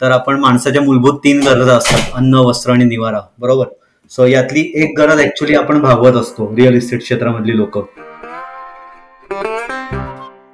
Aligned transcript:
तर 0.00 0.10
आपण 0.10 0.40
माणसाच्या 0.40 0.82
मूलभूत 0.82 1.18
तीन 1.24 1.42
गरजा 1.42 1.72
असतात. 1.72 2.00
अन्न 2.14 2.34
वस्त्र 2.34 2.72
आणि 2.72 2.84
निवारा. 2.84 3.20
बरोबर? 3.38 3.66
सो 4.10 4.26
यातली 4.26 4.72
एक 4.74 4.98
गरज 4.98 5.20
ऍक्च्युली 5.20 5.54
आपण 5.54 5.80
भागवत 5.80 6.12
असतो 6.12 6.56
रिअल 6.56 6.74
इस्टेट 6.74 7.00
क्षेत्रामधली 7.00 7.56
लोक. 7.56 7.78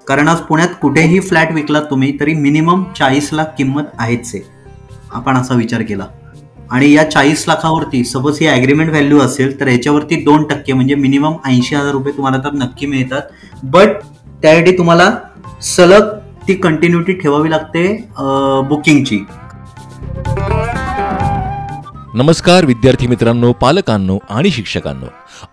कारण 0.08 0.29
आज 0.29 0.40
पुण्यात 0.40 0.68
कुठेही 0.82 1.21
फ्लॅट 1.21 1.53
विकलात 1.53 1.82
तुम्ही 1.90 2.21
तरी 2.21 2.34
मिनिमम 2.34 2.84
चाळीस 2.98 3.30
लाख 3.32 3.45
किंमत 3.58 3.82
आहेच 3.98 4.30
आहे. 4.34 4.45
आपण 5.12 5.37
असा 5.37 5.54
विचार 5.54 5.82
केला. 5.82 6.07
आणि 6.70 6.93
या 6.93 7.11
चाळीस 7.11 7.45
लाखावरती 7.48 8.04
सपोज 8.04 8.38
ही 8.41 8.46
अग्रीमेंट 8.46 8.91
व्हॅल्यू 8.91 9.20
असेल 9.20 9.61
तर 9.61 9.68
याच्यावरती 9.68 10.16
दोन 10.25 10.45
टक्के 10.45 10.72
म्हणजे 10.72 10.95
मिनिमम 10.95 11.32
ऐंशी 11.46 11.75
हजार 11.75 11.93
रुपये 11.93 12.12
तुम्हाला 12.12 12.38
तर 12.38 12.52
नक्की 12.52 12.86
मिळतात. 12.86 13.22
बट 13.62 13.88
त्यासाठी 14.43 14.79
तुम्हाला 14.79 15.11
सलग 15.62 16.20
ती 16.48 16.54
कंटिन्युटी 16.54 17.12
ठेवावी 17.12 17.50
लागते 17.50 17.86
बुकिंगची 18.68 19.18
नमस्कार 22.14 22.64
विद्यार्थी 22.64 23.07
मित्रांनो 23.07 23.53
पालकांनो 23.53 24.16
आणि 24.30 24.50
शिक्षकांनो. 24.50 25.07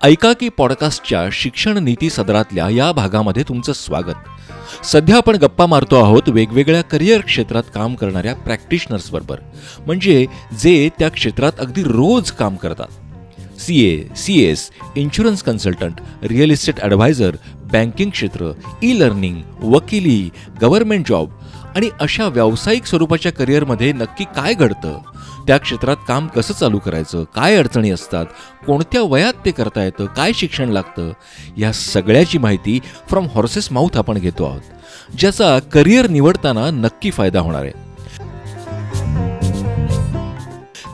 ऐका 0.04 0.32
की 0.34 0.50
पॉडकास्टच्या 0.50 1.22
शिक्षण 1.32 1.78
नीती 1.84 2.10
सदरातल्या 2.10 2.70
या 2.70 2.92
भागामध्ये 2.92 3.44
तुमचं 3.48 3.74
स्वागत. 3.74 4.86
सध्या 4.86 5.18
आपण 5.18 5.36
गप्पा 5.42 5.66
मारतो 5.66 5.96
आहोत 5.96 6.30
वेगवेगळ्या 6.30 6.82
करिअर 6.82 7.22
क्षेत्रात 7.26 7.64
काम 7.74 7.96
करणाऱ्या 7.96 8.34
प्रॅक्टिशनर्सबरोबर. 8.36 9.40
म्हणजे 9.86 10.26
जे 10.62 10.90
त्या 11.00 11.10
क्षेत्रात 11.10 11.60
अगदी 11.60 11.84
रोज 11.84 12.32
काम 12.32 12.56
करतात. 12.56 12.88
C 13.60 13.80
A 13.84 14.16
C 14.16 14.40
S 14.44 14.70
insurance 14.96 15.44
consultant 15.44 16.02
real 16.30 16.52
estate 16.52 16.80
advisor 16.80 17.36
banking 17.72 18.10
क्षेत्र 18.10 18.52
ई 18.84 19.00
लर्निंग 19.00 19.42
वकिली 19.64 20.30
गव्हर्नमेंट 20.62 21.08
जॉब 21.10 21.30
आणि 21.76 21.90
अशा 22.02 22.28
व्यावसायिक 22.28 22.86
स्वरूपाच्या 22.86 23.32
करिअरमध्ये 23.32 23.92
नक्की 23.92 24.24
काय 24.36 24.54
घडतं? 24.54 25.00
त्या 25.48 25.58
क्षेत्रात 25.58 25.98
काम 26.08 26.28
कसं 26.28 26.54
चालू 26.54 26.80
करायचं? 26.80 27.24
काय 27.36 27.56
अडचणी 27.56 27.92
असतात? 27.92 28.26
कोणत्या 28.68 29.02
वयात 29.02 29.34
ते 29.46 29.52
करता 29.52 29.84
येतं? 29.84 30.06
काय 30.06 30.34
शिक्षण 30.34 30.70
लागतं? 30.70 31.12
या 31.58 31.72
सगळ्याची 31.72 32.38
माहिती 32.38 32.80
फ्रॉम 33.10 33.28
हॉर्सेस 33.36 33.72
माउथ 33.72 33.98
आपण 33.98 34.18
घेतो 34.18 34.46
आहोत 34.46 35.16
ज्याचा 35.20 35.60
करिअर 35.60 36.08
निवडताना 36.08 36.70
नक्की 36.72 37.12
फायदा 37.12 37.40
होणार 37.40 37.64
आहे. 37.64 37.88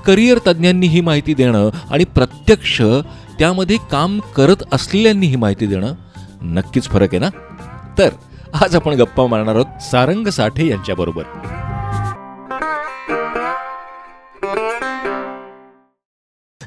करिअर 0.05 0.37
तज्ज्ञांनी 0.47 0.87
ही 0.87 1.01
माहिती 1.01 1.33
देणं 1.33 1.69
आणि 1.89 2.03
प्रत्यक्ष 2.03 2.81
त्यामध्ये 3.39 3.77
काम 3.91 4.19
करत 4.35 4.63
असलेल्यांनी 4.71 5.27
ही 5.27 5.35
माहिती 5.35 5.65
देणं 5.65 5.93
नक्कीच 6.43 6.87
फरक 6.87 7.15
आहे 7.15 7.19
ना? 7.19 7.29
तर 7.97 8.09
आज 8.53 8.75
आपण 8.75 8.93
गप्पा 8.93 9.27
मारणार 9.27 9.55
आहोत 9.55 9.81
सारंग 9.81 10.27
साठे 10.27 10.67
यांच्याबरोबर. 10.67 11.23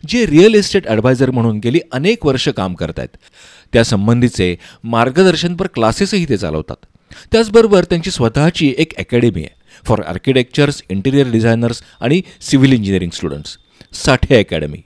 जे 0.09 0.27
रिअल 0.27 0.55
इस्टेट 0.55 0.87
ॲडवायझर 0.87 1.31
म्हणून 1.31 1.59
गेली 1.59 1.81
अनेक 1.93 2.27
वर्ष 2.27 2.49
काम 2.49 2.75
करत 2.75 2.99
आहेत 2.99 3.17
त्यासंबंधीचे 3.73 4.57
मार्गदर्शनपर 4.85 5.67
क्लासेसही 5.67 6.29
ते 6.29 6.37
चालवतात. 6.37 6.87
त्याचबरोबर 7.33 7.85
त्यांची 7.85 8.11
स्वतःची 8.11 8.75
एक 8.79 8.99
अकॅडमी 8.99 9.41
आहे. 9.41 9.55
फॉर 9.85 10.03
आर्किटेक्चर्स 10.03 10.83
इंटिरियर 10.89 11.31
डिझायनर्स 11.31 11.83
आणि 12.01 12.23
civil 12.41 12.73
engineering 12.73 13.11
students. 13.11 13.57
Sathe 13.93 14.39
academy. 14.39 14.79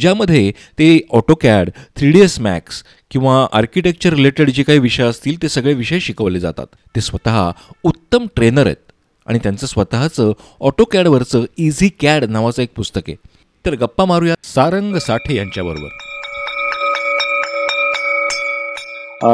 ज्यामध्ये 0.00 0.50
ते 0.78 0.86
AutoCAD 1.12 1.70
three 1.96 2.10
D 2.12 2.20
S 2.20 2.38
Max 2.40 2.82
किंवा 3.10 3.46
आर्किटेक्चर 3.52 4.12
रिलेटेड 4.14 4.50
जे 4.50 4.62
काही 4.62 4.78
विषय 4.78 5.04
असतील 5.04 5.42
ते 5.42 5.48
सगळे 5.48 5.72
विषय 5.74 5.98
शिकवले 6.00 6.40
जातात. 6.40 6.66
ते 6.96 7.00
स्वतः 7.00 7.50
उत्तम 7.84 8.26
ट्रेनर 8.36 8.66
आहेत 8.66 8.92
आणि 9.26 9.38
त्यांचं 9.42 9.66
स्वतःचं 9.66 10.32
ऑटोकॅडवरचं 10.60 11.44
इझी 11.58 11.88
कॅड 12.00 12.24
नावाचं 12.24 12.62
एक 12.62 12.72
पुस्तक 12.76 13.00
आहे. 13.08 13.16
तर 13.64 13.74
गप्पा 13.80 14.04
मारूया 14.04 14.34
सारंग 14.44 14.96
साठे 14.98 15.36
यांच्याबरोबर. 15.36 15.88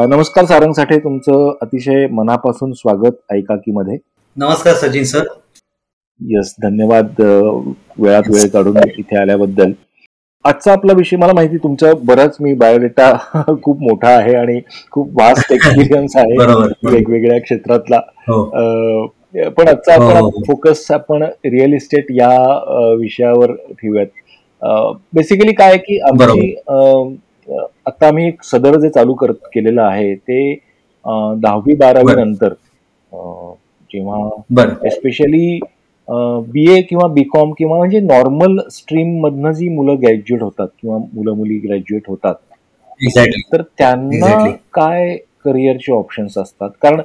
नमस्कार 0.09 0.45
सारंग 0.45 0.73
साठे 0.73 0.97
तुमचं 0.99 1.57
अतिशय 1.61 2.07
मनापासून 2.11 2.73
स्वागत 2.73 3.33
ऐकाकी 3.33 3.71
मध्ये 3.71 3.97
नमस्कार 4.37 4.73
सचिन 4.75 5.03
सर. 5.03 5.23
यस 6.21 6.53
धन्यवाद 6.63 7.21
वेळात 7.21 8.29
वेळ 8.29 8.47
काढून 8.53 8.77
इथे 8.97 9.17
आल्याबद्दल. 9.21 9.71
आजचा 10.45 10.71
आपला 10.71 10.93
विषय 10.93 11.17
मला 11.17 11.33
माहिती 11.33 11.57
तुमचा 11.57 11.91
बराच 12.03 12.35
मी 12.39 12.53
बायोडेटा 12.53 13.11
खूप 13.63 13.81
मोठा 13.81 14.09
आहे 14.09 14.35
आणि 14.35 14.59
खूप 14.91 15.09
वास्ट 15.21 15.51
एक्सपिरियन्स 15.51 16.15
आहे. 16.15 16.37
वेगवेगळ्या 16.91 17.39
क्षेत्रातला. 17.41 17.99
हो. 18.29 18.43
पण 19.57 19.67
आजचा 19.67 19.95
हो, 19.95 20.09
आपण 20.09 20.43
फोकस 20.43 20.85
हो. 20.89 20.93
आपण 20.93 21.23
रिअल 21.45 21.73
इस्टेट 21.73 22.11
या 22.11 22.29
विषयावर 22.99 23.53
ठेवूयात. 23.71 24.07
बेसिकली 25.13 25.53
काय 25.53 25.77
की 25.77 25.99
आमची 25.99 26.53
आता 27.85 28.07
आम्ही 28.07 28.31
सदर 28.43 28.79
जे 28.79 28.89
चालू 28.89 29.13
करत 29.13 29.47
केलेलं 29.53 29.81
आहे 29.81 30.13
ते 30.15 30.53
दहावी 31.41 31.75
बारावी 31.75 32.15
नंतर 32.15 32.53
जेव्हा 33.91 34.67
एस्पेशली 34.85 35.59
बी 36.07 36.65
ए 36.71 36.81
किंवा 36.89 37.07
बी 37.13 37.23
कॉम 37.33 37.51
किंवा 37.57 37.77
म्हणजे 37.77 37.99
नॉर्मल 37.99 38.57
स्ट्रीम 38.71 39.19
मधनं 39.21 39.51
जी 39.51 39.67
मुलं 39.69 39.95
ग्रॅज्युएट 40.01 40.43
होतात 40.43 40.67
किंवा 40.81 40.97
मुलं 41.13 41.35
मुली 41.37 41.57
ग्रॅज्युएट 41.65 42.03
होतात 42.07 42.35
तर 43.53 43.61
त्यांना 43.77 44.49
काय 44.73 45.15
करिअरचे 45.45 45.91
ऑप्शन्स 45.93 46.37
असतात? 46.37 46.69
कारण 46.81 47.01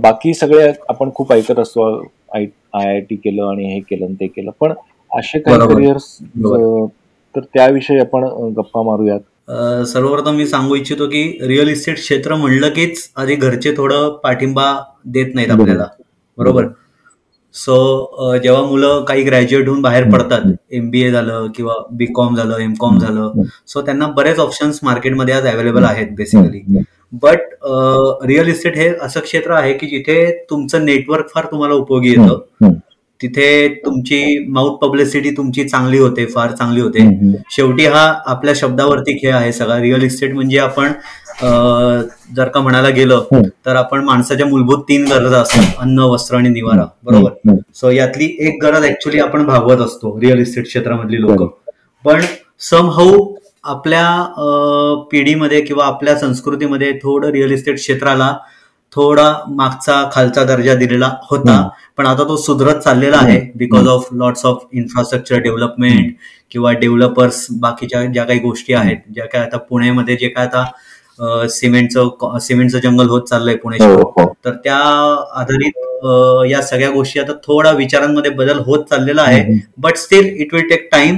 बाकी 0.00 0.34
सगळे 0.34 0.68
आपण 0.88 1.10
खूप 1.14 1.32
ऐकत 1.32 1.58
असतो 1.58 1.88
आय 2.34 2.46
आय 2.74 3.00
टी 3.00 3.16
केलं 3.16 3.48
आणि 3.50 3.72
हे 3.72 3.80
केलं 3.90 4.12
ते 4.20 4.26
केलं. 4.26 4.50
पण 4.60 4.72
असे 5.10 5.38
काही 5.38 5.68
करिअर्स 5.74 6.16
तर 7.34 7.40
त्याविषयी 7.54 7.98
आपण 8.00 8.24
गप्पा 8.56 8.82
मारूयात. 8.82 9.20
सर्वप्रथम 9.86 10.36
मी 10.36 10.46
सांगू 10.46 10.74
इच्छितो 10.74 11.06
की 11.08 11.22
रिअल 11.48 11.68
इस्टेट 11.68 11.96
क्षेत्र 11.96 12.34
म्हणलं 12.34 12.68
कीच 12.76 13.08
आधी 13.16 13.34
घरचे 13.34 13.72
थोडं 13.76 14.16
पाठिंबा 14.24 14.74
देत 15.06 15.34
नाहीत 15.34 15.50
आपल्याला. 15.50 15.86
बरोबर? 16.38 16.66
सो 17.56 18.36
जेव्हा 18.38 18.62
मुलं 18.62 19.04
काही 19.04 19.22
ग्रॅज्युएट 19.22 19.68
होऊन 19.68 19.80
बाहेर 19.82 20.10
पडतात 20.10 20.40
एमबीए 20.70 21.10
झालं 21.10 21.46
किंवा 21.56 21.74
बी 21.90 22.06
कॉम 22.06 22.36
झालं 22.36 22.58
एम 22.58 22.72
कॉम 22.80 22.98
झालं 22.98 23.42
सो 23.66 23.82
त्यांना 23.82 24.06
बरेच 24.06 24.38
ऑप्शन्स 24.38 24.80
मार्केटमध्ये 24.82 25.34
आज 25.34 25.46
अवेलेबल 25.46 25.84
आहेत 25.84 26.06
बेसिकली 26.16 26.82
बट 27.12 27.38
रिअल 28.26 28.48
इस्टेट 28.48 28.76
हे 28.76 28.88
असं 29.02 29.20
क्षेत्र 29.20 29.52
आहे 29.52 29.72
की 29.72 29.86
जिथे 29.86 30.30
तुमचं 30.50 30.84
नेटवर्क 30.84 31.28
फार 31.34 31.44
तुम्हाला 31.44 31.74
उपयोगी 31.74 32.10
येतं. 32.10 32.68
तिथे 33.20 33.68
तुमची 33.84 34.38
माउथ 34.52 34.76
पब्लिसिटी 34.78 35.30
तुमची 35.36 35.64
चांगली 35.68 35.98
होते 35.98 36.24
फार 36.34 36.50
चांगली 36.52 36.80
होते. 36.80 37.08
शेवटी 37.50 37.86
हा 37.86 38.02
आपल्या 38.26 38.54
शब्दावरती 38.56 39.16
खेळ 39.18 39.34
आहे 39.34 39.52
सगळा. 39.52 39.80
रिअल 39.80 40.02
इस्टेट 40.02 40.34
म्हणजे 40.34 40.58
आपण 40.58 40.92
जर 42.36 42.48
का 42.48 42.60
म्हणायला 42.60 42.88
गेलं 42.88 43.24
तर 43.66 43.76
आपण 43.76 44.04
माणसाच्या 44.04 44.46
मूलभूत 44.46 44.82
तीन 44.88 45.04
गरजा 45.10 45.38
असतात. 45.38 45.72
अन्न 45.80 45.98
वस्त्र 46.00 46.36
आणि 46.36 46.48
निवारा. 46.48 46.84
बरोबर? 47.04 47.54
सो 47.74 47.90
यातली 47.90 48.36
एक 48.46 48.62
गरज 48.62 48.84
ऍक्च्युली 48.84 49.18
आपण 49.20 49.44
भागवत 49.46 49.80
असतो 49.86 50.18
रिअल 50.20 50.38
इस्टेट 50.40 50.66
क्षेत्रामधली 50.66 51.20
लोक. 51.20 51.42
पण 52.04 52.20
सम 52.70 52.90
हाऊ 52.90 53.24
आपल्या 53.64 55.04
पिढीमध्ये 55.10 55.60
किंवा 55.60 55.84
आपल्या 55.86 56.14
संस्कृतीमध्ये 56.18 56.92
थोडं 57.02 57.30
रिअल 57.32 57.52
इस्टेट 57.52 57.76
क्षेत्राला 57.76 58.34
थोडा 58.96 59.32
मागचा 59.48 60.02
खालचा 60.12 60.44
दर्जा 60.44 60.74
दिलेला 60.74 61.10
होता. 61.30 61.68
पण 61.98 62.06
आता 62.06 62.24
तो 62.28 62.36
सुधरत 62.36 62.80
चाललेला 62.80 63.16
आहे 63.16 63.40
because 63.56 63.88
of 63.88 64.08
lots 64.12 64.44
of 64.46 64.62
infrastructure 64.72 65.38
development 65.40 66.12
किंवा 66.52 66.72
डेव्हलपर्स 66.72 67.46
बाकीच्या 67.60 68.04
ज्या 68.04 68.24
काही 68.24 68.38
गोष्टी 68.40 68.74
आहेत 68.74 68.96
ज्या 69.14 69.26
काय 69.26 69.42
आता 69.42 69.58
पुण्यामध्ये 69.58 70.16
जे 70.16 70.28
काय 70.28 70.46
आता 70.46 71.46
सिमेंटचं 71.50 72.38
सिमेंटचं 72.40 72.78
जंगल 72.78 73.08
होत 73.08 73.22
चाललंय 73.28 73.54
पुणे 73.56 73.76
हो, 73.80 73.94
हो. 74.10 74.24
तर 74.44 74.54
त्या 74.64 74.76
आधारित 75.40 76.46
या 76.50 76.60
सगळ्या 76.62 76.90
गोष्टी 76.90 77.20
आता 77.20 77.32
थोडा 77.44 77.70
विचारांमध्ये 77.72 78.30
बदल 78.32 78.58
होत 78.66 78.84
चाललेला 78.90 79.22
आहे. 79.22 79.58
But 79.78 79.96
still 79.96 80.26
it 80.36 80.54
will 80.54 80.68
take 80.70 80.88
time 80.92 81.16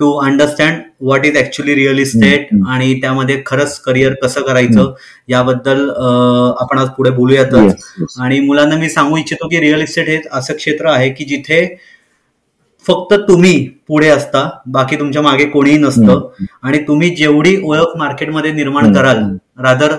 to 0.00 0.12
understand 0.20 0.80
what 1.00 1.26
is 1.26 1.36
actually 1.38 1.74
real 1.74 1.98
estate 1.98 2.48
आणि 2.68 2.92
त्यामध्ये 3.00 3.42
खरंच 3.46 3.78
करिअर 3.80 4.14
कसं 4.22 4.42
करायचं 4.42 4.92
याबद्दल 5.28 5.88
आपण 5.90 6.78
आज 6.78 6.88
पुढे 6.96 7.10
बोलूयातच. 7.10 7.84
आणि 8.20 8.40
मुलांना 8.40 8.76
मी 8.76 8.88
सांगू 8.88 9.16
इच्छितो 9.16 9.48
की 9.48 9.60
रिअल 9.60 9.82
इस्टेट 9.82 10.08
हे 10.08 10.20
असं 10.32 10.54
क्षेत्र 10.54 10.90
आहे 10.90 11.08
की 11.10 11.24
जिथे 11.24 11.64
फक्त 12.84 13.14
तुम्ही 13.28 13.56
पुढे 13.88 14.08
असता 14.08 14.48
बाकी 14.72 14.96
तुमच्या 14.98 15.22
मागे 15.22 15.44
कोणीही 15.44 15.78
नसतं. 15.78 16.28
आणि 16.62 16.78
तुम्ही 16.88 17.14
जेवढी 17.16 17.56
ओळख 17.64 17.96
मार्केटमध्ये 17.98 18.52
निर्माण 18.52 18.92
कराल 18.94 19.22
रादर 19.64 19.96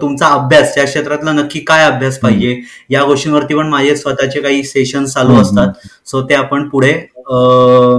तुमचा 0.00 0.26
अभ्यास 0.26 0.74
त्या 0.74 0.84
क्षेत्रातला 0.84 1.32
नक्की 1.32 1.60
काय 1.60 1.84
अभ्यास 1.84 2.18
पाहिजे? 2.18 2.54
या 2.90 3.02
गोष्टींवरती 3.04 3.54
पण 3.54 3.68
माझे 3.68 3.96
स्वतःचे 3.96 4.40
काही 4.40 4.62
सेशन 4.64 5.04
चालू 5.04 5.40
असतात. 5.40 5.72
सो 6.06 6.22
ते 6.22 6.34
आपण 6.34 6.68
पुढे 6.68 6.92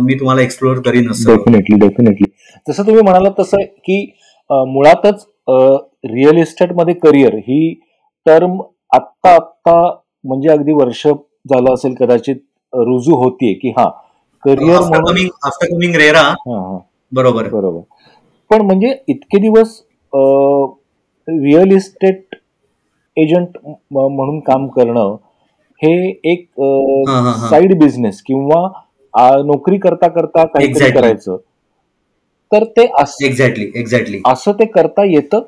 मी 0.04 0.13
तुम्हाला 0.19 0.42
एक्सप्लोर 0.42 0.80
करीन 0.86 1.08
डेफिनेटली 1.28 1.80
डेफिनेटली 1.80 2.30
जसं 2.68 2.86
तुम्ही 2.88 3.02
म्हणालात 3.04 3.40
तसं 3.40 3.63
की 3.86 4.04
मुळातच 4.50 5.25
रिअल 6.06 6.38
इस्टेटमध्ये 6.38 6.94
करिअर 6.94 7.36
ही 7.38 7.74
टर्म 8.25 8.60
आत्ता 8.94 9.34
आत्ता 9.36 9.75
म्हणजे 10.25 10.50
अगदी 10.50 10.74
वर्ष 10.74 11.08
झालं 11.08 11.74
असेल 11.74 11.94
कदाचित 12.00 12.36
रुजू 12.74 13.16
होतीये 13.16 13.54
की 13.54 13.69
हा 13.78 13.90
करिअर 14.44 14.80
म्हणून 14.80 15.28
हा 16.22 16.58
हा. 16.58 16.78
बरोबर. 17.12 17.48
बरोबर. 17.50 17.81
पण 18.52 18.62
म्हणजे 18.62 18.94
इतके 19.08 19.38
दिवस 19.38 19.80
रिअल 21.39 21.75
इस्टेट 21.75 22.36
एजंट 23.18 23.57
म्हणून 23.92 24.39
काम 24.39 24.68
करणं 24.68 25.16
हे 25.81 25.94
एक. 26.24 26.45
साईड 27.50 27.78
बिझनेस 27.80 28.22
किंवा 28.22 28.68
नोकरी 29.44 29.78
करता 29.78 30.07
करता 30.07 30.44
काहीतरी 30.45 30.83
Exactly. 30.83 31.01
करायचं 31.01 31.38
तर 32.51 32.63
ते 32.63 32.86
असं 33.00 33.25
एक्झॅक्टली 33.25 33.72
एक्झॅक्टली 33.75 34.22
असं 34.25 34.51
ते 34.51 34.66
करता 34.66 35.04
येतं 35.06 35.42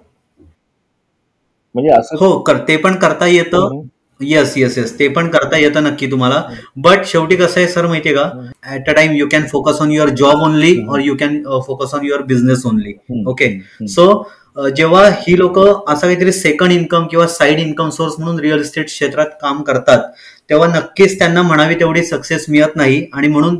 म्हणजे 1.75 1.89
असं 1.89 2.15
हो 2.19 2.41
ते 2.67 2.77
पण 2.77 2.95
करता 2.95 3.27
येतं. 3.27 3.81
येस 4.23 4.53
येस 4.57 4.77
येस 4.77 4.97
ते 4.99 5.07
पण 5.07 5.27
करता 5.29 5.57
येतं 5.57 5.83
नक्की 5.83 6.09
तुम्हाला. 6.11 6.41
बट 6.77 7.05
शेवटी 7.05 7.35
कसं 7.35 7.59
आहे 7.59 7.67
सर 7.67 7.87
माहितीये 7.87 8.15
का? 8.15 8.29
At 8.75 8.89
a 8.89 8.93
time 8.93 9.11
you 9.11 9.27
can 9.31 9.45
focus 9.51 9.81
on 9.81 9.91
your 9.91 10.09
job 10.09 10.43
only 10.43 10.75
और 10.89 10.99
you 10.99 11.15
can 11.15 11.41
focus 11.67 11.93
on 11.95 12.05
your 12.05 12.21
business 12.23 12.65
only 12.65 12.93
okay 13.27 13.49
so 13.87 14.07
जेव्हा 14.75 15.07
ही 15.19 15.37
लोक 15.37 15.57
असं 15.59 16.01
काहीतरी 16.01 16.31
सेकंड 16.31 16.71
इन्कम 16.71 17.05
किंवा 17.07 17.27
साईड 17.27 17.59
इन्कम 17.59 17.89
सोर्स 17.89 18.13
म्हणून 18.19 18.39
रिअल 18.39 18.61
इस्टेट 18.61 18.85
क्षेत्रात 18.85 19.27
काम 19.41 19.61
करतात 19.61 19.99
तेव्हा 20.49 20.67
नक्कीच 20.67 21.17
त्यांना 21.19 21.41
म्हणावी 21.41 21.75
तेवढी 21.75 22.03
सक्सेस 22.03 22.45
मिळत 22.49 22.75
नाही 22.75 23.05
आणि 23.13 23.27
म्हणून 23.27 23.55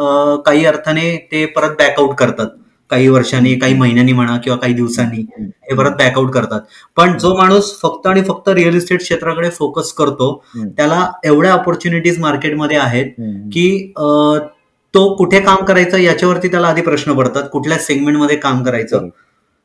uh, 0.00 0.42
काही 0.46 0.64
अर्थाने 0.66 1.16
ते 1.32 1.44
परत 1.46 1.76
बॅकआउट 1.78 2.14
करतात. 2.14 2.46
काही 2.90 3.08
वर्षांनी 3.08 3.54
काही 3.58 3.74
महिन्यांनी 3.74 4.12
म्हणा 4.12 4.36
किंवा 4.44 4.58
काही 4.58 4.74
दिवसांनी 4.74 5.24
हे 5.38 5.74
परत 5.76 5.96
बॅकआउट 5.98 6.30
करतात. 6.32 6.60
पण 6.96 7.16
जो 7.18 7.34
माणूस 7.36 7.72
फक्त 7.80 8.06
आणि 8.06 8.22
फक्त 8.22 8.48
रिअल 8.48 8.74
इस्टेट 8.76 9.00
क्षेत्राकडे 9.00 9.50
फोकस 9.50 9.92
करतो. 9.92 10.32
त्याला 10.76 11.06
एवढ्या 11.24 11.52
ऑपॉर्च्युनिटीज 11.52 12.18
मार्केटमध्ये 12.20 12.76
आहेत. 12.78 13.10
की 13.52 13.92
तो 14.94 15.14
कुठे 15.16 15.40
काम 15.40 15.64
करायचं 15.64 15.98
याच्यावरती 15.98 16.48
त्याला 16.48 16.68
आधी 16.68 16.82
प्रश्न 16.82 17.12
पडतात. 17.12 17.48
कुठल्या 17.52 17.78
सेगमेंटमध्ये 17.78 18.36
काम 18.36 18.62
करायचं. 18.64 19.08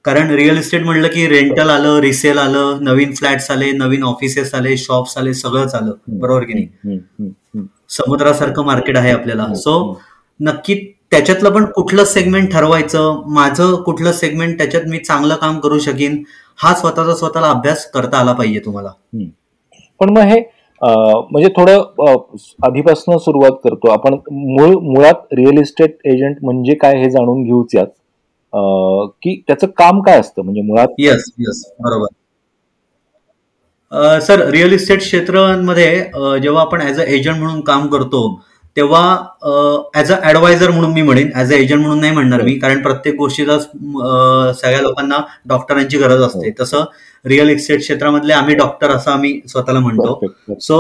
कारण 0.05 0.29
रिअल 0.31 0.57
इस्टेट 0.57 0.83
म्हणलं 0.83 1.07
की 1.07 1.27
रेंटल 1.27 1.69
आलं 1.69 1.99
रिसेल 2.01 2.37
आलं 2.37 2.77
नवीन 2.81 3.13
फ्लॅट्स 3.15 3.49
आले 3.51 3.71
नवीन 3.71 4.03
ऑफिसेस 4.03 4.53
आले 4.55 4.75
शॉप्स 4.77 5.17
आले 5.17 5.33
सगळंच 5.33 5.75
आलं 5.75 5.91
बरोबर 6.19 6.43
की 6.43 6.53
नाही. 6.53 6.99
समुद्रासारखं 7.89 8.65
मार्केट 8.65 8.97
आहे 8.97 9.11
आपल्याला. 9.11 9.53
सो 9.55 9.99
नक्की 10.39 10.75
त्याच्यातलं 11.11 11.49
पण 11.49 11.65
कुठलं 11.75 12.03
सेगमेंट 12.05 12.51
ठरवायचं? 12.51 13.21
माझं 13.33 13.75
कुठलं 13.83 14.11
सेगमेंट 14.11 14.57
त्याच्यात 14.57 14.83
मी 14.87 14.99
चांगलं 14.99 15.35
काम 15.35 15.59
करू 15.59 15.79
शकीन? 15.79 16.21
हा 16.59 16.73
स्वतःचा 16.75 17.15
स्वतःला 17.15 17.49
अभ्यास 17.49 17.85
करता 17.91 18.17
आला 18.19 18.33
पाहिजे 18.33 18.59
तुम्हाला. 18.65 18.91
पण 19.99 20.09
मग 20.09 20.21
हे 20.23 20.39
म्हणजे 20.81 21.49
थोडं 21.55 21.81
आधीपासून 22.65 23.17
सुरुवात 23.17 23.57
करतो. 23.63 23.89
आपण 23.91 24.13
मूळ 24.31 24.75
मुळात 24.83 25.33
रिअल 25.33 25.59
इस्टेट 25.61 25.97
एजंट 26.07 26.37
म्हणजे 26.43 26.75
काय 26.81 26.97
हे 26.97 27.09
जाणून 27.11 27.43
घेऊच 27.43 27.75
यात. 27.75 27.87
की 29.23 29.41
त्याचं 29.47 29.67
काम 29.77 30.01
काय 30.01 30.19
असतं? 30.19 30.41
म्हणजे 30.43 30.61
मुळात 30.61 30.99
येस 30.99 31.31
येस 31.39 31.65
बरोबर. 31.79 32.07
सर 34.21 34.45
रिअल 34.51 34.73
इस्टेट 34.73 34.99
क्षेत्रामध्ये 34.99 36.39
जेव्हा 36.41 36.61
आपण 36.61 36.81
ऍज 36.81 36.99
अ 36.99 37.03
एजंट 37.03 37.39
म्हणून 37.39 37.61
काम 37.61 37.87
करतो 37.87 38.21
तेव्हा 38.79 39.89
ऍज 39.99 40.11
अ 40.11 40.15
ऍडवायझर 40.29 40.71
म्हणून 40.71 40.91
मी 40.93 41.01
म्हणेन 41.01 41.29
ऍज 41.35 41.51
अ 41.53 41.55
एजंट 41.55 41.79
म्हणून 41.81 41.99
नाही 41.99 42.13
म्हणणार 42.13 42.41
मी 42.41 42.53
कारण 42.59 42.81
प्रत्येक 42.81 43.15
गोष्टीला 43.15 43.57
सगळ्या 43.59 44.81
लोकांना 44.81 45.17
डॉक्टरांची 45.49 45.97
गरज 45.97 46.21
असते. 46.23 46.51
तसं 46.59 46.83
रिअल 47.25 47.49
इस्टेट 47.49 47.79
क्षेत्रामधले 47.79 48.33
आम्ही 48.33 48.55
डॉक्टर 48.55 48.91
असं 48.91 49.11
आम्ही 49.11 49.39
स्वतःला 49.47 49.79
म्हणतो. 49.79 50.19
सो 50.61 50.79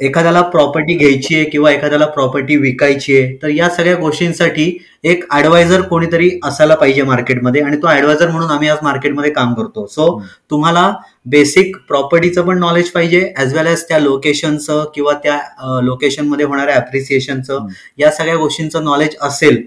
एखाद्याला 0.00 0.40
प्रॉपर्टी 0.42 0.94
घ्यायची 0.94 1.34
आहे 1.34 1.44
किंवा 1.44 1.70
एखाद्याला 1.72 2.06
प्रॉपर्टी 2.06 2.56
विकायची 2.56 3.16
आहे 3.16 3.34
तर 3.42 3.48
या 3.48 3.68
सगळ्या 3.68 3.94
गोष्टींसाठी 3.96 4.76
एक 5.04 5.24
ऍडवायझर 5.34 5.80
कोणीतरी 5.80 6.30
असायला 6.44 6.74
पाहिजे 6.74 7.02
मार्केटमध्ये 7.02 7.60
आणि 7.62 7.76
तो 7.76 7.88
ऍडवायझर 7.88 8.30
म्हणून 8.30 8.50
आम्ही 8.50 8.68
आज 8.68 8.78
मार्केटमध्ये 8.82 9.30
काम 9.30 9.52
करतो 9.54 9.86
सो 9.86 10.06
हम्म. 10.06 10.26
तुम्हाला 10.50 10.92
बेसिक 11.26 11.76
प्रॉपर्टीचं 11.88 12.42
पण 12.42 12.58
नॉलेज 12.58 12.90
पाहिजे 12.90 13.20
ऍज 13.38 13.54
वेल 13.54 13.66
एज 13.66 13.82
त्या 13.88 13.98
लोकेशनचं 13.98 14.84
किंवा 14.94 15.12
त्या 15.22 15.38
लोकेशनमध्ये 15.82 16.46
होणाऱ्या 16.46 16.74
अप्रिसिएशनचं. 16.76 17.66
या 17.98 18.10
सगळ्या 18.10 18.36
गोष्टींचं 18.36 18.84
नॉलेज 18.84 19.16
असेल. 19.22 19.62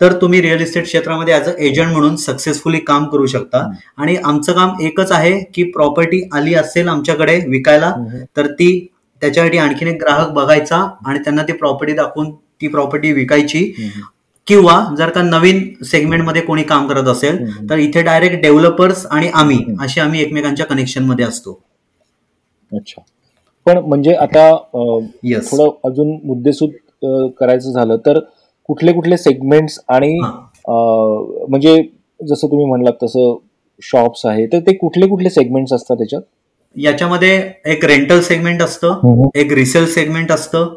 तर 0.00 0.12
तुम्ही 0.12 0.40
रिअल 0.42 0.60
इस्टेट 0.60 0.84
क्षेत्रामध्ये 0.84 1.34
ऍज 1.34 1.48
अ 1.48 1.52
एजंट 1.58 1.92
म्हणून 1.92 2.16
सक्सेसफुली 2.16 2.78
काम 2.78 3.04
करू 3.04 3.26
शकता. 3.26 3.66
आणि 3.98 4.16
आमचं 4.16 4.52
काम 4.52 4.80
एकच 4.82 5.12
आहे 5.12 5.38
की 5.54 5.62
प्रॉपर्टी 5.72 6.22
आली 6.32 6.54
असेल 6.54 6.88
आमच्याकडे 6.88 7.38
विकायला. 7.48 7.92
तर 8.36 8.46
ती 8.46 8.70
त्याच्यासाठी 9.22 9.58
आणखीन 9.58 9.88
एक 9.88 10.00
ग्राहक 10.02 10.30
बघायचा 10.34 10.76
आणि 11.06 11.18
त्यांना 11.18 11.42
ती 11.48 11.52
प्रॉपर्टी 11.52 11.92
दाखवून 11.94 12.30
ती 12.32 12.68
प्रॉपर्टी 12.68 13.12
विकायची. 13.12 13.64
किंवा 14.46 14.74
जर 14.98 15.10
का 15.10 15.22
नवीन 15.22 15.62
सेगमेंटमध्ये 15.84 16.42
कोणी 16.42 16.62
काम 16.62 16.86
करत 16.88 17.08
असेल. 17.08 17.38
तर 17.70 17.78
इथे 17.78 18.02
डायरेक्ट 18.02 18.40
डेव्हलपर्स 18.42 19.04
आणि 19.06 19.28
आम्ही. 19.34 19.58
असे 19.80 20.00
आम्ही 20.00 20.22
एकमेकांच्या 20.22 20.66
कनेक्शनमध्ये 20.66 21.24
असतो 21.24 21.58
अच्छा 22.72 23.02
पण 23.66 23.78
म्हणजे 23.78 24.12
आता 24.14 24.50
थोडं 24.74 25.70
अजून 25.84 26.10
मुद्देसूद 26.24 26.70
करायचं 27.40 27.72
झालं 27.72 27.96
तर 28.06 28.18
कुठले 28.68 28.92
कुठले 28.92 29.16
सेगमेंट्स 29.16 29.78
आणि 29.88 30.18
म्हणजे 30.68 31.76
जसं 32.20 32.46
तुम्ही 32.46 32.66
म्हणलात 32.66 33.02
तसं 33.02 33.34
शॉप्स 33.82 34.24
आहे 34.26 34.46
तर 34.46 34.60
ते 34.60 34.72
कुठले 34.76 35.06
कुठले 35.06 35.30
सेगमेंट्स 35.30 35.72
असतात 35.72 35.96
त्याच्यात 35.96 36.22
याच्यामध्ये 36.76 37.52
एक 37.66 37.84
रेंटल 37.84 38.20
सेगमेंट 38.20 38.62
असतं 38.62 39.28
एक 39.34 39.52
रिसेल 39.52 39.86
सेगमेंट 39.86 40.32
असतं 40.32 40.74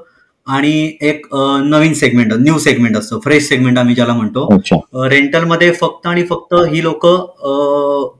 आणि 0.48 0.72
एक 1.01 1.25
नवीन 1.34 1.94
सेगमेंट 1.94 2.34
न्यू 2.34 2.57
सेगमेंट 2.60 2.98
असतं. 2.98 3.19
फ्रेश 3.24 3.48
सेगमेंट 3.50 3.78
आम्ही 3.80 3.95
ज्याला 3.95 4.13
म्हणतो. 4.13 4.48
रेंटलमध्ये 5.10 5.72
फक्त 5.72 6.07
आणि 6.07 6.24
फक्त 6.24 6.54
ही 6.69 6.84
लोक 6.84 7.06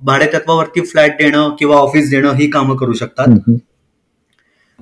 भाडेतत्वावरती 0.06 0.82
फ्लॅट 0.82 1.18
देणं 1.20 1.50
किंवा 1.60 1.78
ऑफिस 1.78 2.10
देणं 2.10 2.34
ही 2.36 2.50
कामं 2.50 2.76
करू 2.76 2.94
शकतात. 2.94 3.50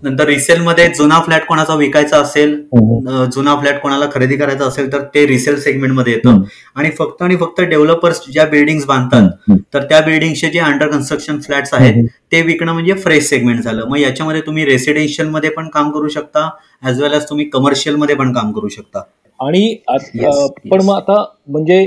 नंतर 0.03 0.25
रिसेलमध्ये 0.25 0.87
जुना 0.87 1.19
फ्लॅट 1.19 1.45
कोणाचा 1.45 1.75
विकायचा 1.75 2.17
असेल 2.17 2.53
हम्म. 2.73 3.09
अ, 3.09 3.25
जुना 3.25 3.55
फ्लॅट 3.55 3.81
कोणाला 3.81 4.05
खरेदी 4.13 4.35
करायचा 4.35 4.65
असेल 4.65 4.91
तर 4.93 5.01
ते 5.15 5.25
रिसेल 5.27 5.59
सेगमेंटमध्ये 5.59 6.13
येतं. 6.13 6.41
आणि 6.75 6.89
फक्त 6.91 7.21
आणि 7.21 7.35
फक्त 7.35 7.61
डेव्हलपर्स 7.61 8.21
ज्या 8.33 8.45
बिल्डिंग 8.45 8.81
बांधतात. 8.87 9.29
तर 9.73 9.83
त्या 9.83 9.99
बिल्डिंगचे 10.01 10.49
जे 10.49 10.59
अंडर 10.59 10.87
कन्स्ट्रक्शन 10.87 11.39
फ्लॅट्स 11.39 11.73
आहेत 11.73 12.05
ते 12.31 12.41
विकणं 12.41 12.73
म्हणजे 12.73 12.93
फ्रेश 12.93 13.29
सेगमेंट 13.29 13.61
झालं 13.61 13.87
मग 13.87 13.97
याच्यामध्ये 13.97 14.41
तुम्ही 14.41 14.65
रेसिडेन्शियलमध्ये 14.65 15.49
पण 15.49 15.67
काम 15.69 15.91
करू 15.91 16.07
शकता 16.07 16.49
ऍज 16.83 17.01
वेल 17.01 17.13
एज 17.13 17.29
तुम्ही 17.29 17.45
कमर्शियलमध्ये 17.45 18.15
पण 18.15 18.33
काम 18.33 18.51
करू 18.51 18.67
शकता 18.67 19.01
आणि 19.39 19.75
पण. 19.87 20.81
मग 20.81 20.95
आता 20.95 21.23
म्हणजे 21.47 21.85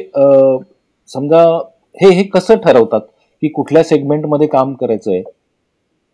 समजा 1.09 1.43
हे 2.03 2.09
हे 2.11 2.23
कसं 2.23 2.55
ठरवतात 2.57 3.01
की 3.43 3.49
कुठल्या 3.49 3.83
सेगमेंटमध्ये 3.85 4.47
काम 4.47 4.73
करायचंय 4.75 5.23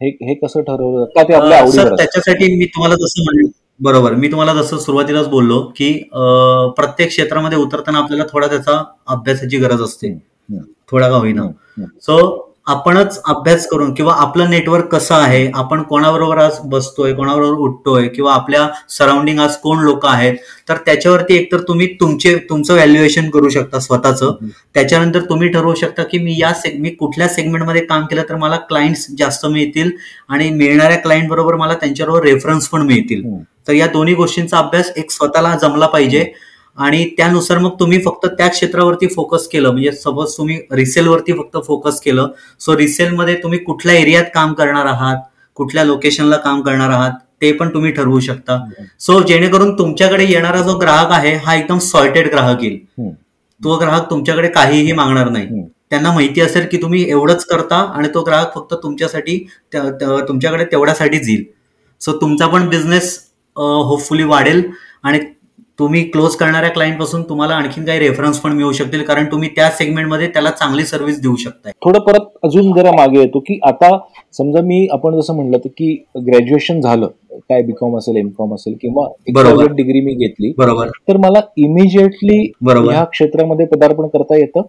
हे 0.00 0.08
हे 0.22 0.34
कसं 0.34 0.62
ठरवलं 0.62 1.04
का 1.16 1.22
ते 1.22 1.34
आपल्या 1.34 1.58
आवडीवर 1.58 1.84
असतं? 1.84 1.96
त्याच्यासाठी 1.96 2.54
मी 2.56 2.64
तुम्हाला 2.66 2.94
जसं 2.94 3.24
म्हणलं 3.24 3.48
बरोबर 3.80 4.14
मी 4.14 4.28
तुम्हाला 4.30 4.54
जसं 4.54 4.78
सुरुवातीलाच 4.78 5.28
बोललो 5.28 5.60
की 5.76 5.92
अ, 6.12 6.20
प्रत्येक 6.76 7.08
क्षेत्रामध्ये 7.08 7.58
उतरताना 7.58 7.98
आपल्याला 7.98 8.24
थोडा 8.32 8.46
त्याचा 8.46 8.82
अभ्यासाची 9.06 9.58
गरज 9.58 9.82
असते 9.82 10.08
हम्म. 10.08 10.62
थोडा 10.90 11.08
का 11.10 11.16
होईना. 11.16 11.42
हम्म. 11.42 11.84
सो 12.00 12.16
आपणच 12.70 13.20
अभ्यास 13.24 13.66
करून 13.66 13.92
किंवा 13.94 14.14
आपलं 14.14 14.50
नेटवर्क 14.50 14.86
कसं 14.86 15.14
आहे 15.14 15.46
आपण 15.54 15.82
कोणाबरोबर 15.82 16.38
आज 16.38 16.58
बसतोय 16.64 17.12
कोणाबरोबर 17.12 17.58
उठतोय 17.58 18.08
किंवा 18.08 18.34
आपल्या 18.34 18.66
सराउंडिंग 18.88 19.40
आज 19.40 19.56
कोण 19.56 19.78
लोक 19.78 20.06
आहेत 20.06 20.34
तर 20.68 20.76
त्याच्यावरती 20.86 21.34
एकतर 21.34 21.60
तुम्ही 21.60 21.86
तुमचे 22.00 22.34
तुमचं 22.50 22.74
व्हॅल्युएशन 22.74 23.30
करू 23.30 23.48
शकता 23.48 23.78
स्वतःचं. 23.78 24.34
त्याच्यानंतर 24.74 25.20
तुम्ही 25.20 25.48
ठरवू 25.48 25.74
शकता 25.74 26.02
की 26.02 26.18
मी 26.18 26.36
या 26.40 26.52
सेग 26.54 26.80
मी 26.80 26.90
कुठल्या 26.90 27.28
सेगमेंटमध्ये 27.28 27.84
काम 27.84 28.04
केलं 28.06 28.22
तर 28.28 28.34
मला 28.34 28.56
क्लायंट्स 28.68 29.06
जास्त 29.18 29.46
मिळतील 29.46 29.90
आणि 30.28 30.50
मिळणाऱ्या 30.50 30.98
क्लायंट 30.98 31.28
बरोबर 31.28 31.54
मला 31.54 31.74
त्यांच्याबरोबर 31.74 32.24
रेफरन्स 32.24 32.68
पण 32.68 32.82
मिळतील. 32.82 33.22
तर 33.68 33.72
या 33.72 33.86
दोन्ही 33.86 34.14
गोष्टींचा 34.14 34.58
अभ्यास 34.58 34.92
एक 34.96 35.10
स्वतःला 35.10 35.56
जमला 35.62 35.86
पाहिजे. 35.86 36.24
आणि 36.80 37.04
त्यानुसार 37.16 37.58
मग 37.58 37.70
तुम्ही 37.80 38.00
फक्त 38.04 38.26
त्या 38.28 38.48
क्षेत्रावरती 38.48 39.06
फोकस 39.06 39.46
केलं. 39.48 39.70
म्हणजे 39.70 39.92
सपोज 39.92 40.36
तुम्ही 40.36 40.58
रिसेलवरती 40.72 41.32
फक्त 41.38 41.56
फोकस 41.66 42.00
केलं. 42.00 42.28
सो 42.60 42.76
रिसेलमध्ये 42.76 43.34
तुम्ही 43.42 43.58
कुठल्या 43.58 43.94
एरियात 43.94 44.24
काम 44.34 44.52
करणार 44.54 44.86
आहात? 44.86 45.16
कुठल्या 45.56 45.84
लोकेशनला 45.84 46.36
काम 46.36 46.60
करणार 46.62 46.90
आहात? 46.90 47.12
ते 47.42 47.50
पण 47.52 47.72
तुम्ही 47.74 47.90
ठरवू 47.92 48.20
शकता. 48.20 48.58
सो 49.00 49.20
जेणेकरून 49.28 49.72
तुमच्याकडे 49.78 50.24
येणारा 50.24 50.60
जो 50.62 50.76
ग्राहक 50.78 51.12
आहे 51.12 51.34
हा 51.44 51.54
एकदम 51.54 51.78
सॉर्टेड 51.78 52.30
ग्राहक 52.30 52.62
येईल. 52.64 53.10
तो 53.60 53.76
ग्राहक 53.78 54.10
तुमच्याकडे 54.10 54.48
काहीही 54.48 54.92
मागणार 54.92 55.28
नाही. 55.30 55.62
त्यांना 55.90 56.10
माहिती 56.12 56.40
असेल 56.40 56.66
की 56.70 56.76
तुम्ही 56.82 57.02
एवढंच 57.10 57.44
करता 57.44 57.76
आणि 57.96 58.08
तो 58.14 58.22
ग्राहक 58.24 58.54
फक्त 58.54 58.74
तुमच्यासाठी 58.82 59.38
तुमच्याकडे 59.74 60.64
तेवढ्यासाठीच 60.64 61.28
येईल. 61.28 61.44
सो 62.00 62.12
तुमचा 62.20 62.46
पण 62.46 62.68
बिझनेस 62.68 63.18
होपफुली 63.56 64.24
वाढेल 64.24 64.62
आणि 65.02 65.18
तुम्ही 65.80 66.02
क्लोज 66.04 66.34
करणाऱ्या 66.36 66.70
क्लायंटपासून 66.70 67.22
तुम्हाला 67.22 67.54
आणखीन 67.54 67.84
काही 67.84 67.98
रेफरन्स 67.98 68.38
पण 68.40 68.52
मिळू 68.52 68.72
शकतील 68.72 69.02
कारण 69.02 69.26
तुम्ही 69.32 69.48
त्या 69.56 69.68
सेगमेंटमध्ये 69.70 70.26
त्याला 70.26 70.50
चांगली 70.50 70.84
सर्व्हिस 70.84 71.20
देऊ 71.22 71.36
शकताय. 71.36 71.72
थोडं 71.84 72.00
परत 72.00 72.26
अजून 72.42 72.72
जरा 72.72 72.90
मागे 72.90 73.20
येतो 73.20 73.38
की 73.38 73.58
आता 73.66 73.96
समजा 74.32 74.60
मी 74.60 74.86
आपण 74.92 75.20
जसं 75.20 75.34
म्हणलं 75.34 75.68
की 75.68 75.94
ग्रॅज्युएशन 76.26 76.80
झालं 76.80 77.06
काय 77.32 77.62
बीकॉम 77.62 77.96
असेल 77.98 78.16
एमकॉम 78.16 78.54
असेल 78.54 78.74
किंवा. 78.80 79.06
डिग्री 79.76 80.00
मी 80.00 80.14
घेतली 80.16 80.52
बरोबर. 80.58 80.88
तर 81.08 81.16
मला 81.16 81.40
इमिजिएटली 81.56 82.52
बरोबर. 82.60 82.92
ह्या 82.92 83.04
क्षेत्रामध्ये 83.04 83.66
पदार्पण 83.66 84.08
करता 84.08 84.36
येतं? 84.36 84.62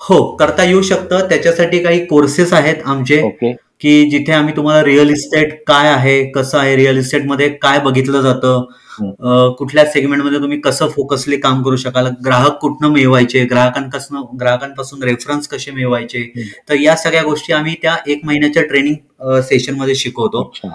हो 0.00 0.22
करता 0.36 0.64
येऊ 0.64 0.82
शकतं. 0.82 1.28
त्याच्यासाठी 1.28 1.78
काही 1.78 2.04
कोर्सेस 2.06 2.52
आहेत 2.52 2.76
आमचे 2.86 3.20
ओके. 3.22 3.52
की 3.80 4.04
जिथे 4.10 4.32
आम्ही 4.32 4.54
तुम्हाला 4.56 4.82
रिअल 4.84 5.10
इस्टेट 5.10 5.52
काय 5.66 5.88
आहे 5.88 6.22
कसं 6.30 6.58
आहे 6.58 6.74
रिअल 6.76 6.98
इस्टेटमध्ये 6.98 7.48
काय 7.62 7.78
बघितलं 7.80 8.20
जातं 8.22 8.64
हं. 9.00 9.10
अं, 9.10 9.52
कुठल्या 9.58 9.84
सेगमेंटमध्ये 9.86 10.38
तुम्ही 10.40 10.60
कसं 10.60 10.88
फोकसली 10.88 11.36
काम 11.36 11.62
करू 11.62 11.76
शकाल 11.76 12.06
ग्राहक 12.24 12.58
कुठनं 12.58 12.90
मिळवायचे 12.92 13.44
ग्राहकांपासून 13.44 14.22
ग्राहकांपासून 14.40 15.02
रेफरन्स 15.02 15.48
कसे 15.48 15.70
मिळवायचे 15.70 16.18
हं. 16.36 16.42
तर 16.68 16.74
या 16.74 16.96
सगळ्या 16.96 17.22
गोष्टी 17.22 17.52
आम्ही 17.52 17.74
त्या 17.82 17.96
एक 18.06 18.20
महिन्याच्या 18.24 18.62
ट्रेनिंग 18.62 19.40
सेशनमध्ये 19.42 19.94
शिकवतो. 19.94 20.42
अच्छा. 20.44 20.68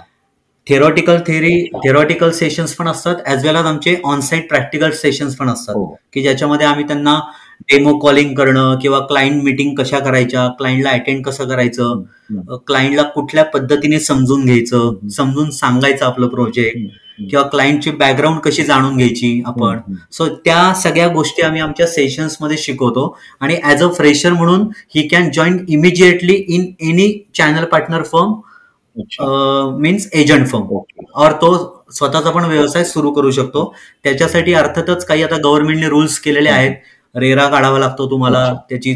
थेरॉटिकल 0.66 1.18
थेरी 1.26 1.64
थेरॉटिकल 1.84 2.30
सेशन्स 2.30 2.74
पण 2.74 2.88
असतात 2.88 3.16
ऍज 3.26 3.44
वेल 3.46 3.56
एज 3.56 3.66
आमचे 3.66 3.96
ऑनसाईट 4.04 4.48
प्रॅक्टिकल 4.48 4.90
सेशन्स 4.92 5.36
पण 5.36 5.48
असतात. 5.48 5.74
हो. 5.74 5.84
की 6.12 6.22
ज्याच्यामध्ये 6.22 6.66
आम्ही 6.66 6.84
त्यांना 6.86 7.18
डेमो 7.62 7.96
कॉलिंग 7.98 8.34
करणं 8.36 8.78
किंवा 8.82 8.98
क्लायंट 9.00 9.42
मीटिंग 9.44 9.74
कशा 9.78 9.98
करायच्या 9.98 10.46
क्लायंटला 10.58 10.90
अटेंड 10.90 11.24
कसं 11.26 11.48
करायचं. 11.48 12.02
क्लायंटला 12.66 13.02
कुठल्या 13.02 13.44
पद्धतीने 13.44 14.00
समजून 14.00 14.44
घ्यायचं. 14.44 15.08
समजून 15.08 15.50
सांगायचं 15.50 16.04
आपलं 16.06 16.28
प्रोजेक्ट. 16.28 16.88
किंवा 17.20 17.42
क्लायंटची 17.48 17.90
बॅकग्राऊंड 17.90 18.40
कशी 18.40 18.62
जाणून 18.62 18.96
घ्यायची 18.96 19.42
आपण. 19.46 19.78
सो 20.12 20.26
त्या 20.44 20.72
सगळ्या 20.82 21.06
गोष्टी 21.08 21.42
आम्ही 21.42 21.60
आमच्या 21.60 21.86
सेशन्समध्ये 21.86 22.56
शिकवतो 22.56 23.16
आणि 23.40 23.56
ऍज 23.64 23.82
अ 23.82 23.88
फ्रेशर 23.88 24.32
म्हणून 24.32 24.68
he 24.94 25.06
can 25.08 25.30
join 25.30 25.64
immediately 25.68 26.34
in 26.48 26.66
any 26.88 27.12
channel 27.34 27.64
partner 27.64 28.02
firm 28.02 28.34
means 29.80 30.08
agent 30.14 30.46
firm 30.48 30.76
और 31.14 31.32
तो 31.32 31.54
स्वतःचा 31.92 32.30
पण 32.30 32.44
व्यवसाय 32.44 32.84
सुरू 32.84 33.10
करू 33.10 33.30
शकतो 33.30 33.72
त्याच्यासाठी 34.04 34.54
अर्थातच 34.54 35.04
काही 35.06 35.22
आता 35.22 35.36
गव्हर्नमेंटने 35.36 35.88
रूल्स 35.88 36.18
केलेले 36.18 36.48
आहेत 36.48 36.72
रेरा 37.16 37.46
काढावा 37.48 37.78
लागतो 37.78 38.10
तुम्हाला. 38.10 38.52
त्याची 38.70 38.94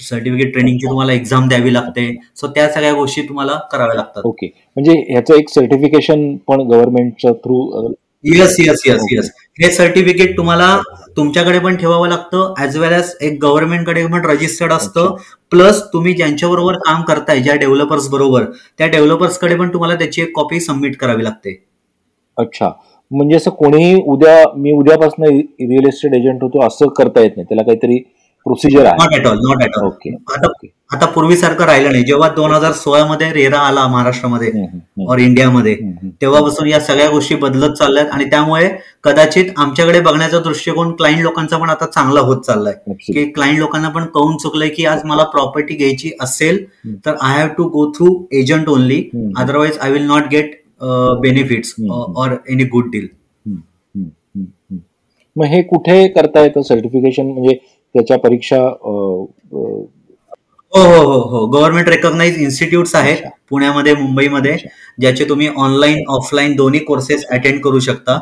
सर्टिफिकेट 0.00 0.52
ट्रेनिंगची 0.52 0.86
तुम्हाला 0.86 1.12
एक्झाम 1.12 1.48
द्यावी 1.48 1.72
लागते. 1.74 2.10
सो 2.36 2.46
त्या 2.54 2.68
सगळ्या 2.72 2.92
गोष्टी 2.94 3.22
तुम्हाला 3.28 3.58
कराव्या 3.72 3.96
लागतात. 3.96 4.22
ओके 4.26 4.46
म्हणजे 4.46 4.92
ह्याचं 5.10 5.34
एक 5.34 5.48
सर्टिफिकेशन 5.50 6.34
पण 6.48 6.60
गव्हर्नमेंटच्या 6.70 7.32
through 7.44 7.92
yes 8.24 8.56
yes 8.60 8.82
yes 8.86 9.02
yes 9.12 9.30
हे 9.60 9.70
सर्टिफिकेट 9.72 10.36
तुम्हाला 10.36 10.76
तुमच्याकडे 11.16 11.58
पण 11.58 11.76
ठेवावं 11.76 12.08
लागतं 12.08 12.54
ऍज 12.62 12.76
वेल 12.76 12.92
एज 12.92 13.12
एक 13.20 13.38
गव्हर्नमेंटकडे 13.42 14.04
पण 14.06 14.24
रजिस्टर्ड 14.26 14.72
असतं. 14.72 15.14
प्लस 15.50 15.82
तुम्ही 15.92 16.12
ज्यांच्याबरोबर 16.14 16.76
काम 16.86 17.02
करताय 17.02 17.40
ज्या 17.40 17.54
डेव्हलपर्स 17.54 18.08
बरोबर 18.10 18.44
त्या 18.78 18.86
डेव्हलपर्सकडे 18.86 19.56
पण 19.56 19.72
तुम्हाला 19.72 19.94
त्याची 19.98 20.22
एक 20.22 20.34
कॉपी 20.36 20.60
सबमिट 20.60 20.96
करावी 20.96 21.24
लागते. 21.24 21.54
अच्छा. 22.36 22.70
म्हणजे 23.10 23.36
असं 23.36 23.50
कोणीही 23.58 23.94
उद्या 24.06 24.42
मी 24.56 24.72
उद्यापासून 24.72 25.24
रिअल 25.24 25.86
एस्टेट 25.88 26.14
एजंट 26.14 26.42
होतो 26.42 26.66
असं 26.66 26.88
करता 26.98 27.20
येत 27.20 27.36
नाही. 27.36 27.46
त्याला 27.48 27.62
काहीतरी 27.62 27.98
प्रोसिजर 28.46 28.84
आहे. 28.86 28.96
Not 28.98 29.14
at 29.14 29.26
all 29.26 29.38
not 29.38 29.62
at 29.62 29.78
all 29.78 29.86
okay 29.86 30.14
आता 30.34 30.48
आता 30.92 31.06
पूर्वीसारखं 31.06 31.64
राहिलं 31.66 31.90
नाही. 31.92 32.04
जेव्हा 32.04 32.28
दोन 32.36 32.50
हजार 32.50 32.72
सोळा 32.72 33.04
मध्ये 33.06 33.30
रेरा 33.32 33.58
आला 33.60 33.86
महाराष्ट्रामध्ये 33.88 34.50
और 35.06 35.18
इंडियामध्ये. 35.18 35.74
तेव्हापासून 36.20 36.68
या 36.68 36.78
सगळ्या 36.80 37.08
गोष्टी 37.10 37.34
बदलत 37.34 37.72
चालल्यात 37.72 38.06
आणि 38.12 38.24
त्यामुळे 38.24 38.68
कदाचित 39.04 39.50
आमच्याकडे 39.56 40.00
बघण्याचा 40.00 40.38
दृष्टिकोन 40.38 40.92
क्लायंट 40.92 41.20
लोकांचा 41.22 41.56
पण 41.56 41.70
आता 41.70 41.86
चांगला 41.86 42.20
होत 42.20 42.40
चाललाय. 42.42 42.74
की 43.06 43.24
क्लायंट 43.32 43.58
लोकांना 43.58 43.88
पण 43.88 44.04
कळून 44.14 44.36
चुकलंय 44.36 44.68
की 44.68 44.86
आज 44.86 45.04
मला 45.04 45.24
प्रॉपर्टी 45.24 45.74
घ्यायची 45.74 46.10
असेल. 46.20 46.64
तर 47.06 47.14
I 47.20 47.38
have 47.38 47.48
to 47.58 47.68
go 47.68 47.90
through 47.92 48.14
agent 48.32 48.68
only. 48.68 49.02
Otherwise 49.38 49.78
I 49.78 49.92
will 49.92 50.06
not 50.06 50.28
get 50.30 50.57
benefits. 51.22 51.74
Or 52.16 52.36
any 52.50 52.64
good 52.72 52.90
deal. 52.92 53.06
मग 55.36 55.44
हे 55.46 55.62
कुठे 55.62 56.06
करता 56.08 56.42
येतं 56.42 56.62
सर्टिफिकेशन 56.62 57.26
म्हणजे 57.26 57.54
त्याच्या 57.94 58.18
परीक्षा 58.18 58.58
हो 60.72 60.82
हो 60.84 61.02
हो 61.02 61.18
हो 61.30 61.46
गव्हर्नमेंट 61.46 61.88
रेकॉग्नाइज 61.88 62.38
इन्स्टिट्यूट्स 62.42 62.94
आहेत. 62.94 63.22
पुण्यामध्ये 63.50 63.94
मुंबईमध्ये. 63.94 64.56
ज्याचे 65.00 65.24
तुम्ही 65.28 65.48
ऑनलाईन 65.56 66.02
ऑफलाईन 66.08 66.54
दोन्ही 66.56 66.80
कोर्सेस 66.84 67.24
अटेंड 67.32 67.60
करू 67.62 67.78
शकता. 67.80 68.18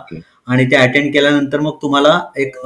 आणि 0.47 0.65
ते 0.71 0.77
अटेंड 0.77 1.13
केल्यानंतर 1.13 1.61
मग 1.61 1.77
तुम्हाला 1.83 2.21
एक 2.37 2.57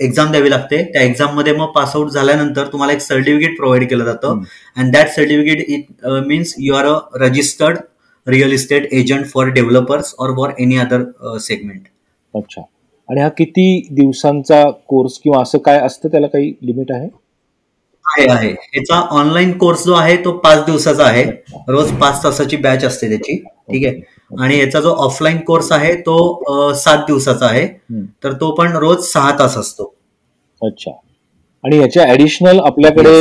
एक्झाम 0.00 0.30
द्यावी 0.30 0.50
लागते 0.50 0.82
त्या 0.92 1.02
एक्झाममध्ये 1.02 1.52
मग 1.56 1.72
पासआउट 1.74 2.10
झाल्यानंतर 2.10 2.66
तुम्हाला 2.72 2.92
एक 2.92 3.00
सर्टिफिकेट 3.00 3.56
प्रोव्हाइड 3.56 3.88
केलं 3.90 4.04
जातं. 4.04 4.42
And 4.76 4.92
that 4.92 5.08
certificate 5.16 5.64
it 5.68 6.06
means 6.26 6.54
you 6.58 6.74
are 6.74 6.86
a 6.86 6.98
registered 7.20 7.78
real 8.26 8.52
estate 8.52 8.92
agent 8.92 9.26
for 9.26 9.48
developers 9.50 10.14
और 10.20 10.34
फॉर 10.36 10.52
एनी 10.60 10.76
अदर 10.78 11.38
सेगमेंट 11.38 11.86
अच्छा. 12.34 12.62
आणि 13.08 13.20
हा 13.20 13.28
किती 13.28 13.64
दिवसांचा 13.90 14.62
कोर्स 14.88 15.18
किंवा 15.18 15.40
असं 15.42 15.58
काय 15.58 15.78
असतं? 15.78 16.08
त्याला 16.08 16.26
काही 16.26 16.52
लिमिट 16.62 16.92
आहे? 16.92 17.08
आहे 18.04 18.26
आहे. 18.30 18.48
याचा 18.50 19.00
ऑनलाईन 19.10 19.52
कोर्स 19.58 19.84
जो 19.84 19.94
आहे 19.94 20.16
तो 20.24 20.32
पाच 20.38 20.64
दिवसाचा 20.66 21.04
आहे. 21.04 21.24
रोज 21.68 21.90
पाच 22.00 22.22
तासाची 22.24 22.56
बॅच 22.56 22.84
असते 22.84 23.08
त्याची. 23.08 23.36
ठीक 23.70 23.86
आहे? 23.86 24.00
आणि 24.40 24.58
याचा 24.58 24.80
जो 24.80 24.90
ऑफलाईन 24.96 25.38
कोर्स 25.38 25.70
आहे 25.72 25.94
तो 25.96 26.72
सात 26.74 27.04
दिवसाचा 27.06 27.46
आहे. 27.46 27.66
तर 28.24 28.32
तो 28.32 28.50
पण 28.54 28.76
रोज 28.76 29.04
सहा 29.04 29.30
तास 29.38 29.56
असतो. 29.58 29.92
अच्छा. 30.62 30.90
आणि 31.64 31.78
याच्या 31.78 32.10
ऍडिशनल 32.12 32.58
आपल्याकडे. 32.60 33.18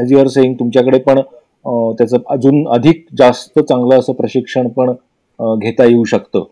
ऍज 0.00 0.12
युआर 0.12 0.26
सेईंग 0.26 0.54
तुमच्याकडे 0.54 0.98
पण 0.98 1.20
त्याचं 1.98 2.16
अजून 2.30 2.66
अधिक 2.74 3.04
जास्त 3.18 3.58
चांगलं 3.58 3.98
असं 3.98 4.12
प्रशिक्षण 4.12 4.68
पण 4.68 4.92
घेता 5.60 5.84
येऊ 5.84 6.04
शकतं 6.04 6.44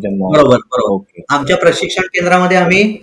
ज्यांना 0.00 0.28
बरोबर 0.28 0.56
बरोबर. 0.70 1.20
आमच्या 1.34 1.56
प्रशिक्षण 1.56 2.06
केंद्रामध्ये 2.14 2.56
आम्ही 2.56 2.96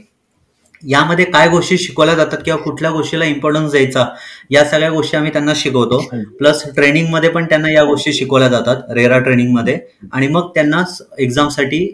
यामध्ये 0.83 1.25
काय 1.25 1.47
गोष्टी 1.49 1.77
शिकवल्या 1.77 2.13
जातात 2.15 2.37
किंवा 2.45 2.59
कुठल्या 2.61 2.89
गोष्टीला 2.91 3.25
इम्पॉर्टन्स 3.25 3.71
द्यायचा 3.71 4.05
या 4.51 4.63
सगळ्या 4.65 4.89
गोष्टी 4.91 5.17
आम्ही 5.17 5.31
त्यांना 5.33 5.53
शिकवतो. 5.55 5.99
प्लस 6.39 6.63
ट्रेनिंगमध्ये 6.75 7.29
पण 7.29 7.45
त्यांना 7.49 7.71
या 7.71 7.83
गोष्टी 7.83 8.13
शिकवल्या 8.13 8.47
जातात 8.47 8.91
रेरा 8.95 9.19
ट्रेनिंगमध्ये. 9.19 9.77
आणि 10.13 10.27
मग 10.27 10.49
त्यांना 10.55 10.83
एक्झामसाठी 11.19 11.85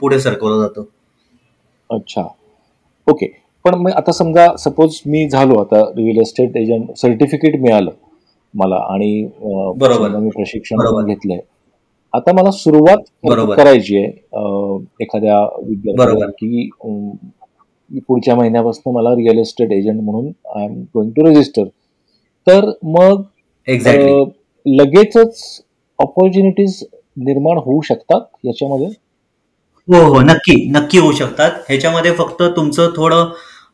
पुढे 0.00 0.18
सरकवलं 0.20 0.60
जातं. 0.62 0.84
अच्छा. 1.90 2.22
ओके. 3.06 3.26
पण 3.64 3.74
मग 3.74 3.90
आता 3.96 4.12
समजा 4.12 4.46
सपोज 4.58 5.00
मी 5.06 5.28
झालो 5.28 5.60
आता 5.60 5.82
रिअल 5.96 6.20
एस्टेट 6.20 6.56
एजंट 6.56 6.96
सर्टिफिकेट 6.98 7.60
मिळालं. 7.60 7.90
मला 8.54 8.76
आणि 8.94 9.28
बरोबर. 9.76 10.08
मी 10.08 10.30
प्रशिक्षण 10.30 11.04
घेतलंय. 11.06 11.38
आता 12.12 12.32
मला 12.32 12.50
सुरुवात. 12.50 12.96
करायची 13.56 13.96
आहे 13.96 14.06
एखाद्या 15.00 15.40
विद्यार्थ्याला. 15.42 16.26
की 16.26 16.70
पुढच्या 18.08 18.34
महिन्यापासून 18.34 18.94
मला 18.94 19.10
रिअल 19.10 19.38
एस्टेट 19.38 19.72
एजंट 19.72 20.00
म्हणून 20.00 20.58
I 20.58 20.64
am 20.64 20.82
going 20.82 21.10
to 21.10 21.26
register. 21.26 21.64
तर 22.46 22.70
मग 22.82 23.22
अं, 23.68 24.28
लगेचच 24.66 25.62
ऑपॉर्च्युनिटीज 25.98 26.84
निर्माण 27.16 27.56
होऊ 27.58 27.80
शकतात 27.80 28.20
याच्यामध्ये? 28.44 28.86
हो 29.88 30.14
हो. 30.14 30.20
नक्की. 30.20 30.70
नक्की 30.70 30.98
होऊ 30.98 31.12
शकतात. 31.12 31.50
ह्याच्यामध्ये 31.68 32.12
फक्त 32.12 32.42
तुमचं 32.42 32.90
थोडं 32.96 33.24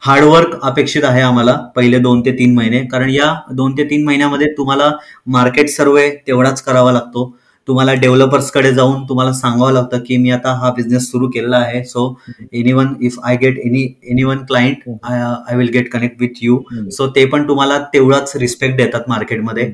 हार्डवर्क 0.02 0.58
अपेक्षित 0.62 1.04
आहे 1.04 1.20
आम्हाला 1.22 1.54
पहिले 1.76 1.98
दोन 1.98 2.20
ते 2.24 2.32
तीन 2.38 2.54
महिने. 2.54 2.84
कारण 2.86 3.10
या 3.10 3.34
दोन 3.52 3.76
ते 3.78 3.84
तीन 3.90 4.04
महिन्यामध्ये 4.06 4.46
तुम्हाला 4.56 4.90
मार्केट 5.26 5.68
सर्वे 5.70 6.10
तेवढाच 6.26 6.62
करावा 6.62 6.92
लागतो. 6.92 7.34
तुम्हाला 7.68 7.92
डेव्हलपर्सकडे 7.94 8.72
जाऊन 8.74 9.02
तुम्हाला 9.08 9.32
सांगावं 9.32 9.72
लागतं 9.72 9.98
की 10.04 10.16
मी 10.16 10.30
आता 10.30 10.52
हा 10.60 10.70
बिझनेस 10.74 11.10
सुरू 11.10 11.28
केलेला 11.30 11.56
आहे. 11.56 11.82
So 11.84 12.14
any 12.52 12.72
one 12.72 12.94
if 13.00 13.18
I 13.24 13.36
get 13.36 13.58
any 13.64 13.82
any 14.10 14.22
one 14.24 14.38
client 14.48 14.88
I 15.04 15.56
will 15.56 15.68
get 15.72 15.90
connect 15.92 16.20
with 16.20 16.42
you. 16.42 16.58
So 16.90 17.06
ते 17.16 17.24
पण 17.24 17.46
तुम्हाला 17.48 17.78
तेवढाच 17.94 18.32
रिस्पेक्ट 18.36 18.76
देतात 18.76 19.08
मार्केटमध्ये. 19.08 19.72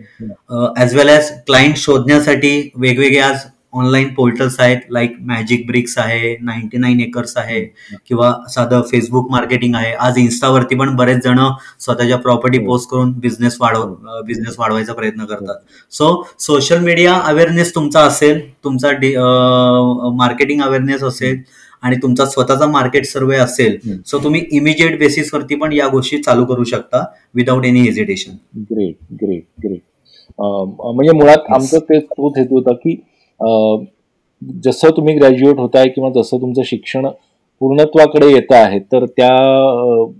ॲज 0.77 0.95
वेल 0.97 1.09
ॲज 1.09 1.31
क्लायंट 1.47 1.77
शोधण्यासाठी 1.77 2.71
वेगवेगळे 2.77 3.21
आज 3.21 3.45
ऑनलाईन 3.75 4.13
पोर्टल्स 4.15 4.59
आहेत 4.61 4.79
लाईक 4.91 5.17
मॅजिक 5.23 5.67
ब्रिक्स 5.67 5.97
आहे 5.99 6.35
नाईन्टी 6.43 6.79
नाईन 6.79 7.01
एकर्स 7.01 7.37
आहे 7.37 7.61
किंवा 8.07 8.33
साधं 8.51 8.83
फेसबुक 8.91 9.31
मार्केटिंग 9.31 9.75
आहे 9.75 9.93
आज 10.01 10.19
इन्स्टावरती 10.19 10.75
पण 10.75 10.95
बरेच 10.97 11.23
जण 11.25 11.39
स्वतःच्या 11.81 12.19
प्रॉपर्टी 12.19 12.59
हो. 12.59 12.65
पोस्ट 12.67 12.91
करून 12.91 13.13
बिझनेस 13.19 13.57
वाढव 13.61 13.95
बिझनेस 14.27 14.55
वाढवायचा 14.59 14.93
प्रयत्न 14.93 15.25
करतात 15.25 15.93
सो 15.93 16.13
सोशल 16.41 16.79
मीडिया 16.85 17.15
अवेअरनेस 17.25 17.75
तुमचा 17.75 18.01
असेल 18.03 18.41
तुमचा 18.65 18.91
मार्केटिंग 20.17 20.63
अवेअरनेस 20.63 21.03
असेल 21.05 21.43
आणि 21.83 21.97
तुमचा 22.03 22.25
स्वतःचा 22.27 22.67
मार्केट 22.67 23.07
सर्वे 23.07 23.37
असेल. 23.37 23.77
सो 24.07 24.19
तुम्ही 24.25 24.41
इमिजिएट 24.53 24.99
बेसिसवरती 24.99 25.55
पण 25.55 25.73
या 25.73 25.89
गोष्टी 25.89 26.19
चालू 26.19 26.45
करू 26.45 26.65
शकता 26.65 27.05
without 27.35 27.65
any 27.65 27.81
hesitation 27.81 28.37
great 28.71 28.95
great 29.23 29.45
great 29.65 29.81
म्हणजे 30.39 31.13
मुळात. 31.13 31.53
आमचं 31.55 31.79
ते 31.81 31.99
तोच 32.01 32.39
हेतू 32.39 32.55
होता 32.55 32.73
की 32.75 32.95
जसं 34.65 34.91
तुम्ही 34.97 35.15
ग्रॅज्युएट 35.15 35.59
होताय 35.59 35.89
किंवा 35.89 36.11
जसं 36.13 36.41
तुमचं 36.41 36.63
शिक्षण 36.65 37.07
पूर्णत्वाकडे 37.61 38.31
येत 38.33 38.53
आहेत 38.53 38.81
तर 38.93 39.05
त्या 39.07 39.29
अं, 39.29 40.13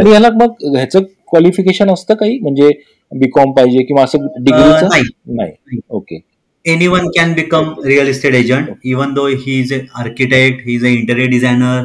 आणि 0.00 0.10
याला 0.12 0.28
मग 0.34 0.64
ह्याचं 0.76 1.02
क्वालिफिकेशन 1.28 1.90
असतं 1.90 2.14
काही? 2.14 2.38
म्हणजे 2.38 2.68
बीकॉम 3.12 3.52
पाहिजे 3.52 3.82
किंवा 3.84 4.02
असं 4.02 4.18
अं, 4.18 4.42
डिग्रीचं 4.44 4.88
नाही. 4.88 5.02
नाही. 5.36 5.78
Okay 5.90 6.20
anyone 6.64 7.06
can 7.16 7.30
become 7.36 7.70
real 7.84 8.08
estate 8.10 8.34
agent 8.40 8.68
even 8.90 9.14
though 9.14 9.30
he 9.44 9.54
is 9.62 9.70
an 9.76 9.86
architect 10.02 10.60
he 10.66 10.74
is 10.78 10.84
an 10.88 10.92
interior 10.98 11.30
designer 11.32 11.78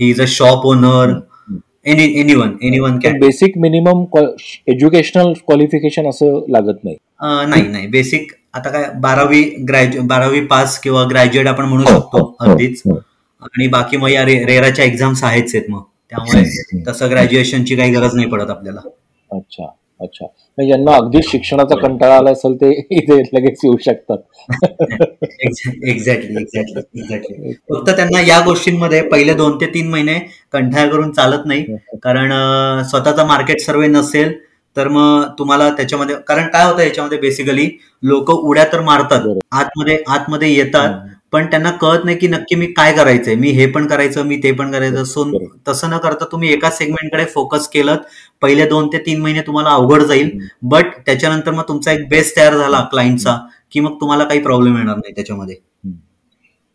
he 0.00 0.06
is 0.12 0.22
a 0.24 0.28
shop 0.34 0.62
owner 0.70 1.08
any 1.86 2.04
anyone 2.22 2.50
anyone 2.62 3.00
can. 3.04 3.20
Basic 3.20 3.58
minimum 3.58 4.04
educational 4.66 5.32
qualification 5.32 6.08
असं 6.08 6.44
लागत 6.48 6.84
नाही. 6.84 6.96
नाही 7.22 7.68
नाही. 7.68 7.86
Basic 7.86 8.32
आता 8.54 8.70
काय 8.70 8.84
बारावी 9.00 9.42
ग्रॅज्यु 9.42 10.02
बारावी 10.02 10.40
pass 10.40 10.78
किंवा 10.78 11.04
ग्रॅज्युएट 11.04 11.46
आपण 11.46 11.64
म्हणू 11.64 11.84
शकतो 11.84 12.36
अगदीच. 12.40 12.82
हो. 12.86 12.96
आणि 13.42 13.66
बाकी 13.68 13.96
मग 13.96 14.08
या 14.08 14.24
रे- 14.24 14.46
रेराच्या 14.46 14.84
एक्झाम्स 14.84 15.24
आहेच 15.24 15.54
आहेत 15.54 15.70
मग. 15.70 15.82
त्यामुळे 16.10 16.42
तसं 16.88 17.10
ग्रॅज्युएशनची 17.10 17.76
काही 17.76 17.92
गरज 17.92 18.14
नाही 18.14 18.28
पडत 18.28 18.50
आपल्याला. 18.50 18.80
अच्छा. 19.30 19.66
अच्छा. 20.02 20.24
म्हणजे 20.24 20.66
ज्यांना 20.66 20.94
अगदीच 20.96 21.30
शिक्षणाचा 21.30 21.76
कंटाळा 21.80 22.16
आला 22.16 22.30
असेल 22.30 22.54
ते 22.56 22.70
इथे 22.90 23.18
लगेच 23.34 23.60
येऊ 23.64 23.76
शकतात. 23.84 24.18
एक्झॅक्टली 25.40 25.90
एक्झॅक्टली 25.90 26.42
एक्झॅक्टली 26.42 27.52
फक्त 27.70 27.90
त्यांना 27.90 28.20
या 28.20 28.40
गोष्टींमध्ये 28.44 29.00
पहिले 29.08 29.34
दोन 29.34 29.56
ते 29.60 29.66
तीन 29.74 29.90
महिने 29.90 30.18
कंठाळ 30.52 30.88
करून 30.88 31.12
चालत 31.12 31.46
नाही. 31.46 31.64
कारण 32.02 32.32
स्वतःचा 32.90 33.24
मार्केट 33.24 33.60
सर्वे 33.60 33.86
नसेल 33.88 34.32
तर 34.76 34.88
मग 34.88 35.22
तुम्हाला 35.38 35.68
त्याच्यामध्ये 35.70 36.16
कारण 36.28 36.46
काय 36.48 36.64
होतं 36.64 36.82
याच्यामध्ये 36.82 37.18
बेसिकली 37.18 37.68
लोक 38.02 38.30
उड्या 38.30 38.64
तर 38.72 38.80
मारतात. 38.80 39.26
आतमध्ये 39.52 39.98
आतमध्ये 40.08 40.52
येतात. 40.54 40.98
पण 41.32 41.46
त्यांना 41.46 41.70
कळत 41.80 42.04
नाही 42.04 42.16
की 42.18 42.28
नक्की 42.28 42.54
मी 42.54 42.66
काय 42.72 42.92
करायचंय. 42.92 43.34
मी 43.34 43.50
हे 43.50 43.66
पण 43.66 43.86
करायचं 43.86 44.24
मी 44.26 44.36
ते 44.42 44.52
पण 44.52 44.72
करायचं. 44.72 45.04
सो. 45.04 45.24
तसं 45.68 45.90
न 45.90 45.98
करता 45.98 46.24
तुम्ही 46.32 46.52
एका 46.52 46.70
सेगमेंटकडे 46.70 47.24
फोकस 47.24 47.68
केलं 47.68 47.96
पहिले 48.42 48.66
दोन 48.66 48.88
ते 48.92 48.98
तीन 49.06 49.20
महिने 49.20 49.40
तुम्हाला 49.46 49.70
अवघड 49.70 50.02
जाईल. 50.02 50.30
बट 50.64 50.94
त्याच्यानंतर 51.06 51.50
मग 51.50 51.68
तुमचा 51.68 51.92
एक 51.92 52.08
बेस 52.08 52.36
तयार 52.36 52.56
झाला 52.56 52.80
क्लायंटचा 52.90 53.36
की 53.72 53.80
मग 53.80 54.00
तुम्हाला 54.00 54.24
काही 54.24 54.40
प्रॉब्लेम 54.42 54.76
येणार 54.76 54.96
नाही 54.96 55.14
त्याच्यामध्ये. 55.14 55.56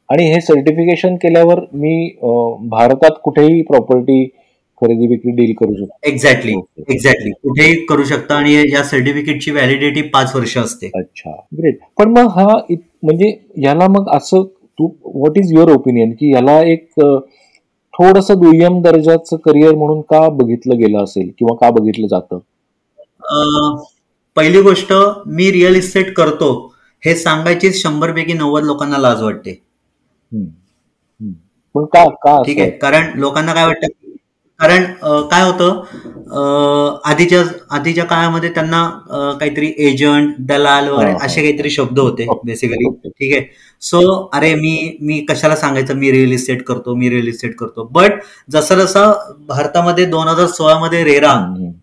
आणि 0.09 0.25
हे 0.33 0.39
सर्टिफिकेशन 0.41 1.15
केल्यावर 1.21 1.59
मी 1.73 2.09
भारतात 2.69 3.19
कुठेही 3.23 3.61
प्रॉपर्टी 3.61 4.25
खरेदी 4.81 5.07
विक्री 5.07 5.31
डील 5.35 5.53
करू 5.59 5.73
शकतो. 5.75 5.97
एक्झॅक्टली 6.07 6.53
एक्झॅक्टली 6.89 7.31
कुठेही 7.43 7.73
करू 7.85 8.03
शकता 8.05 8.35
आणि 8.35 8.53
या 8.73 8.83
सर्टिफिकेटची 8.83 9.51
व्हॅलिडिटी 9.51 10.01
पाच 10.13 10.35
वर्ष 10.35 10.57
असते. 10.57 10.89
अच्छा. 10.95 11.31
ग्रेट 11.57 11.79
पण 11.97 12.09
मग 12.17 12.27
हा 12.35 12.47
म्हणजे 13.03 13.31
याला 13.63 13.87
मग 13.87 14.09
असं 14.15 14.43
तू 14.79 14.87
व्हॉट 15.05 15.37
इज 15.37 15.53
युअर 15.53 15.71
ओपिनियन 15.71 16.11
की 16.11 16.33
याला 16.33 16.59
एक 16.63 16.89
थोडस 17.93 18.31
दुय्यम 18.31 18.81
दर्जाचं 18.81 19.37
करिअर 19.37 19.75
म्हणून 19.75 20.01
का 20.01 20.27
बघितलं 20.29 20.77
गेलं 20.77 21.03
असेल 21.03 21.29
किंवा 21.39 21.55
का 21.55 21.69
बघितलं 21.71 22.07
जातं? 22.07 22.39
पहिली 24.37 24.61
गोष्ट 24.61 24.93
मी 25.27 25.51
रिअल 25.51 25.75
इस्टेट 25.75 26.13
करतो 26.15 26.51
हे 27.03 27.15
सांगायची 27.15 27.71
शंभर 27.73 28.11
पैकी 28.11 28.33
नव्वद 28.33 28.63
लोकांना 28.63 28.97
लाज 28.97 29.21
वाटते. 29.23 29.53
पण 31.75 31.85
का 31.85 32.03
का 32.15 32.41
ठीक 32.43 32.59
आहे. 32.59 32.69
कारण 32.71 33.19
लोकांना 33.19 33.53
काय 33.53 33.65
वाटतं? 33.65 33.87
कारण 34.59 34.83
काय 35.29 35.43
होतं 35.43 36.99
आधीच्या 37.05 37.41
आधीच्या 37.71 38.03
काळामध्ये 38.05 38.49
त्यांना 38.49 38.83
काहीतरी 39.39 39.71
एजंट 39.79 40.33
दलाल 40.47 40.87
वगैरे 40.89 41.11
हा, 41.11 41.17
हा. 41.17 41.25
असे 41.25 41.41
काहीतरी 41.41 41.69
शब्द 41.69 41.99
होते 41.99 42.25
बेसिकली 42.45 42.87
ओके. 42.87 43.09
ठीक 43.09 43.33
आहे 43.33 43.45
सो 43.81 43.99
अरे 44.33 44.53
मी 44.55 44.97
मी 45.01 45.19
कशाला 45.29 45.55
सांगायचं 45.55 45.95
मी 45.95 46.11
रिअल 46.11 46.31
इस्टेट 46.31 46.63
करतो 46.63 46.95
मी 46.95 47.09
रिअल 47.09 47.27
इस्टेट 47.27 47.55
करतो 47.55 47.83
बट 47.91 48.19
जसं 48.49 48.75
जसं 48.77 49.11
भारतामध्ये 49.47 50.05
दोन 50.07 50.27
हजार 50.27 50.47
सोळा 50.47 50.77
मध्ये 50.79 51.03
रेरा. 51.03 51.33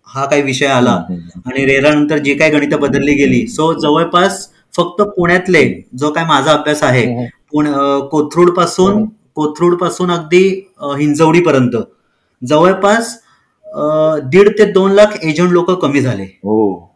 हा 0.07 0.25
काही 0.27 0.43
विषय 0.43 0.67
आला. 0.69 0.99
आणि 1.47 1.65
रेरा 1.67 1.95
नंतर 1.95 2.19
जी 2.19 2.35
काही 2.35 2.51
गणितं 2.51 2.81
बदलली 2.81 3.15
गेली 3.15 3.47
सो 3.49 3.73
जवळपास 3.79 4.47
फक्त 4.75 5.03
पुण्यातले 5.09 5.65
जो 5.99 6.11
काय 6.11 6.25
माझा 6.25 6.53
अभ्यास 6.53 6.83
आहे 6.83 7.07
कोथरूडपासून 8.11 9.05
कोथरूडपासून 9.37 10.11
अगदी 10.11 10.47
हिंजवडी 10.99 11.41
पर्यंत 11.41 11.77
जवळपास 12.49 13.19
दीड 14.25 14.49
ते 14.59 14.65
दोन 14.73 14.93
लाख 14.93 15.17
एजंट 15.23 15.53
लोक 15.53 15.71
कमी 15.71 16.01
झाले. 16.01 16.23
हो. 16.23 16.91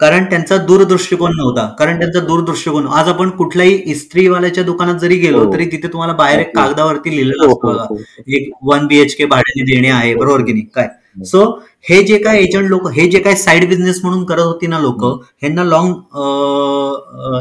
कारण 0.00 0.24
त्यांचा 0.24 0.56
दूरदृष्टिकोन 0.56 1.30
नव्हता. 1.36 1.66
कारण 1.78 1.98
त्यांचा 1.98 2.20
दूरदृष्टिकोन 2.20 2.86
आज 2.86 3.08
आपण 3.08 3.30
कुठल्याही 3.30 3.74
इस्त्रीवाल्याच्या 3.86 4.64
दुकानात 4.64 4.98
जरी 5.00 5.16
गेलो 5.16 5.44
हो. 5.44 5.52
तरी 5.52 5.66
तिथे 5.66 5.88
तुम्हाला 5.88 6.12
बाहेर 6.12 6.40
एक 6.40 6.54
कागदावरती 6.56 7.10
लिहिलेलं 7.10 7.44
हो, 7.44 7.52
असतं. 7.52 7.68
हो, 7.68 7.94
हो. 7.94 8.22
एक 8.36 8.50
वन 8.62 8.86
बीएचके 8.86 9.24
भाड्याने 9.24 9.74
देणे 9.74 9.90
आहे. 9.90 10.14
बरोबर 10.14 10.44
की 10.44 10.52
नाही? 10.52 10.64
काय? 10.74 10.88
सो 11.16 11.42
हे 11.88 12.02
जे 12.04 12.16
काय 12.18 12.38
एजंट 12.42 12.68
लोक 12.68 12.88
हे 12.92 13.06
जे 13.10 13.18
काय 13.20 13.34
साईड 13.36 13.68
बिझनेस 13.68 14.00
म्हणून 14.04 14.24
करत 14.26 14.42
होती 14.42 14.66
ना 14.66 14.78
लोक 14.80 15.04
ह्यांना 15.42 15.64
लॉंग 15.64 15.92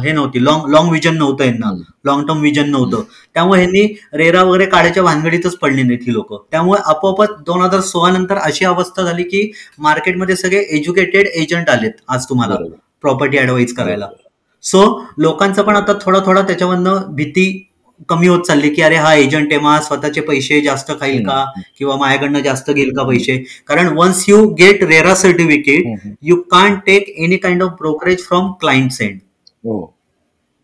हे 0.04 0.12
नव्हती. 0.12 0.44
लॉंग 0.44 0.70
लॉंग 0.74 0.92
विजन 0.92 1.18
नव्हतं 1.18 1.44
यांना. 1.46 1.72
लॉंग 2.06 2.26
टर्म 2.28 2.42
विजन 2.42 2.70
नव्हतं. 2.72 3.02
त्यामुळे 3.34 3.60
ह्यांनी 3.60 3.86
रेरा 4.14 4.44
वगैरे 4.44 4.66
काढायच्या 4.66 5.04
भानगडीतच 5.04 5.58
पडली 5.58 5.84
नाहीत 5.84 6.08
ही 6.08 6.14
लोक. 6.14 6.34
त्यामुळे 6.52 6.82
आपोआपच 6.86 7.36
दोन 7.46 7.62
हजार 7.62 7.82
सोळा 7.82 8.12
नंतर 8.18 8.38
अशी 8.38 8.66
अवस्था 8.66 9.04
झाली 9.04 9.24
की 9.24 9.50
मार्केटमध्ये 9.80 10.36
सगळे 10.36 10.62
एज्युकेटेड 10.78 11.28
एजंट 11.28 11.70
आलेत 11.70 12.02
आज 12.08 12.26
तुम्हाला. 12.30 12.56
प्रॉपर्टी 13.02 13.38
ऍडवाइज 13.40 13.74
करायला. 13.76 14.08
सो 14.64 14.84
लोकांचं 15.18 15.62
पण 15.64 15.76
आता 15.76 15.94
थोडा 16.02 16.20
थोडा 16.26 16.42
त्याच्यामधनं 16.42 17.16
भीती 17.16 17.48
कमी 18.10 18.28
होत 18.28 18.42
चालली 18.48 18.70
की 18.70 18.82
अरे 18.82 18.96
हा 18.98 19.14
एजंट 19.16 19.54
आहे 19.54 19.62
मग 19.62 19.80
स्वतःचे 19.82 20.22
पैसे 20.22 20.60
जास्त 20.62 20.92
खाईल 21.00 21.24
का? 21.26 21.44
किंवा 21.78 21.96
माझ्याकडनं 21.98 22.40
जास्त 22.44 22.72
घेईल 22.72 22.92
का 22.96 23.04
पैसे? 23.08 23.38
कारण 23.68 23.88
once 23.98 24.24
you 24.30 24.46
get 24.54 24.84
RERA 24.84 25.14
certificate. 25.16 26.16
You 26.24 26.36
can 26.52 26.76
take 26.86 27.10
any 27.18 27.38
kind 27.38 27.64
of 27.64 27.72
brokerage 27.80 28.26
from 28.28 28.52
client 28.62 28.92
send 28.92 29.20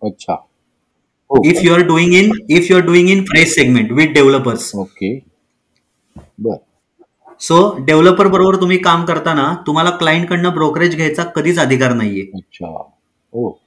अच्छा. 0.01 0.35
If 1.29 1.63
you 1.63 1.73
are 1.73 1.81
doing 1.87 2.13
in 2.13 2.31
if 2.49 2.69
you 2.71 2.77
are 2.77 2.83
doing 2.85 3.09
in 3.09 3.23
fresh 3.25 3.53
segment 3.55 3.91
with 3.91 4.13
developers 4.13 4.71
okay. 4.75 5.15
बर. 6.41 6.55
सो 7.41 7.57
डेव्हलपर 7.85 8.27
बरोबर 8.27 8.55
तुम्ही 8.61 8.77
काम 8.79 9.05
करताना 9.05 9.43
तुम्हाला 9.67 9.89
client 9.97 10.27
कडनं 10.29 10.53
brokerage 10.53 10.95
घ्यायचा 10.95 11.23
कधीच 11.35 11.59
अधिकार 11.59 11.93
नाहीये. 11.93 12.29
अच्छा. 12.35 12.67
हो. 13.33 13.57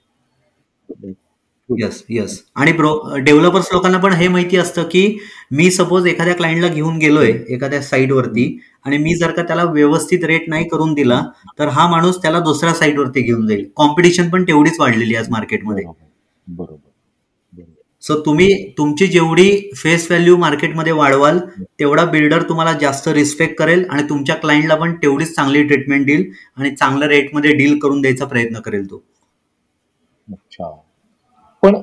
येस 1.68 2.02
येस 2.10 2.42
आणि 2.54 2.72
ब्रो 2.72 2.90
डेव्हलपर्स 3.18 3.68
लोकांना 3.72 3.98
पण 3.98 4.12
हे 4.12 4.26
माहिती 4.28 4.56
असतं 4.56 4.82
की 4.82 5.06
मी 5.52 5.70
सपोज 5.70 6.06
एखाद्या 6.06 6.34
क्लायंटला 6.34 6.68
घेऊन 6.68 6.98
गेलोय 6.98 7.30
एखाद्या 7.48 7.80
साईटवरती 7.82 8.46
आणि 8.84 8.98
मी 8.98 9.14
जर 9.14 9.30
का 9.30 9.42
त्याला 9.42 9.64
व्यवस्थित 9.64 10.24
रेट 10.24 10.48
नाही 10.48 10.68
करून 10.68 10.92
दिला 10.94 11.22
तर 11.58 11.68
हा 11.68 11.86
माणूस 11.90 12.18
त्याला 12.22 12.40
दुसऱ्या 12.40 12.74
साईटवरती 12.74 13.22
घेऊन 13.22 13.46
जाईल. 13.46 13.64
कॉम्पिटिशन 13.76 14.28
पण 14.30 14.44
तेवढीच 14.48 14.80
वाढलेली 14.80 15.14
आहे 15.14 15.24
आज 15.24 15.30
मार्केटमध्ये 15.30 15.84
बरोबर 16.46 16.82
सो 18.02 18.14
तुम्ही 18.24 18.48
तुमची 18.78 19.06
जेवढी 19.06 19.50
फेस 19.76 20.06
व्हॅल्यू 20.10 20.36
मार्केटमध्ये 20.36 20.92
वाढवाल 20.92 21.38
तेवढा 21.80 22.04
बिल्डर 22.04 22.42
तुम्हाला 22.48 22.72
जास्त 22.80 23.08
रिस्पेक्ट 23.08 23.58
करेल 23.58 23.84
आणि 23.90 24.02
तुमच्या 24.08 24.34
क्लायंटला 24.36 24.74
पण 24.74 24.94
तेवढीच 25.02 25.34
चांगली 25.36 25.62
ट्रीटमेंट 25.62 26.06
देईल 26.06 26.30
आणि 26.56 26.74
चांगल्या 26.76 27.08
रेटमध्ये 27.08 27.52
डील 27.54 27.78
करून 27.78 28.00
द्यायचा 28.00 28.24
प्रयत्न 28.24 28.60
करेल 28.60 28.90
तो. 28.90 29.02
अच्छा. 30.28 30.70
पण 31.64 31.80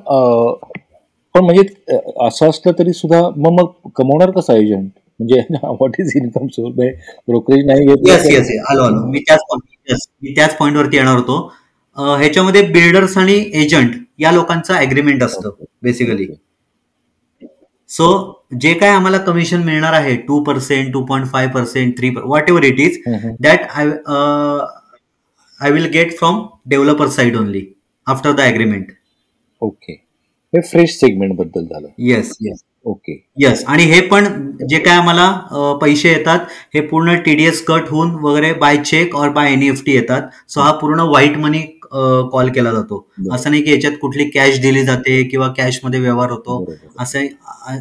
पण 1.34 1.44
म्हणजे 1.44 1.62
असं 2.26 2.48
असलं 2.48 2.72
तरी 2.78 2.92
सुद्धा 2.92 3.20
मग 3.36 3.52
मग 3.52 3.90
कमवणार 3.96 4.30
कसा 4.30 4.54
एजंट 4.54 4.90
म्हणजे 5.20 5.40
what 5.62 5.94
is 6.00 6.12
income 6.16 6.46
source 6.48 6.74
brokerage 6.74 7.66
नाही 7.66 7.86
घेत 7.86 9.06
मी 9.06 9.20
त्याच 9.20 9.40
मी 10.22 10.34
त्याच 10.34 10.56
पॉईंटवरती 10.56 10.96
येणार 10.96 11.16
होतो. 11.16 11.52
ह्याच्यामध्ये 11.96 12.62
बिल्डर्स 12.68 13.16
आणि 13.18 13.34
एजंट 13.54 13.94
या 14.18 14.30
लोकांचं 14.32 14.74
अग्रीमेंट 14.74 15.22
असतं 15.22 15.50
बेसिकली 15.82 16.26
सो 17.90 18.06
जे 18.60 18.72
काय 18.74 18.90
आम्हाला 18.90 19.18
कमिशन 19.18 19.62
मिळणार 19.62 19.92
आहे 19.92 20.16
two 20.28 20.42
percent 20.44 20.92
two 20.92 21.04
point 21.06 21.26
five 21.26 21.46
percent 21.46 21.96
three 21.98 22.10
whatever 22.48 22.64
it 22.64 22.80
is 22.80 22.98
that 23.40 23.66
I 23.70 23.90
I 25.60 25.70
will 25.70 25.86
get 25.92 26.16
from 26.18 26.42
developer 26.66 27.08
side 27.08 27.36
only 27.36 27.64
after 28.06 28.32
the 28.32 28.40
agreement 28.42 28.92
okay 29.62 29.92
हे 30.52 30.60
फ्रेश 30.60 30.90
सेगमेंटबद्दल 31.00 31.64
झालं. 31.64 31.88
येस 31.98 32.32
येस 32.40 32.62
ओके 32.86 33.12
येस 33.40 33.64
आणि 33.68 33.82
हे 33.82 34.00
पण 34.00 34.24
जे 34.68 34.78
काय 34.78 34.96
आम्हाला 34.96 35.76
पैसे 35.82 36.08
येतात 36.08 36.46
हे 36.74 36.80
पूर्ण 36.80 37.14
टीडीएस 37.16 37.62
कट 37.64 37.88
होऊन 37.88 38.10
वगैरे 38.22 38.52
बाय 38.52 38.76
चेक 38.76 39.14
और 39.16 39.28
बाय 39.28 39.52
एनईएफटी 39.52 39.92
येतात. 39.92 40.22
सो 40.48 40.60
हा 40.60 40.72
पूर्ण 40.72 41.00
व्हाईट 41.00 41.36
मनी 41.36 41.60
कॉल 42.32 42.48
केला 42.48 42.72
जातो. 42.72 43.06
असं 43.32 43.50
नाही 43.50 43.62
की 43.62 43.70
याच्यात 43.70 43.92
कुठली 44.00 44.24
कॅश 44.24 44.60
दिली 44.60 44.82
जाते 44.84 45.22
किंवा 45.22 45.48
कॅशमध्ये 45.48 46.00
व्यवहार 46.00 46.30
होतो. 46.30 46.64
असं 47.00 47.26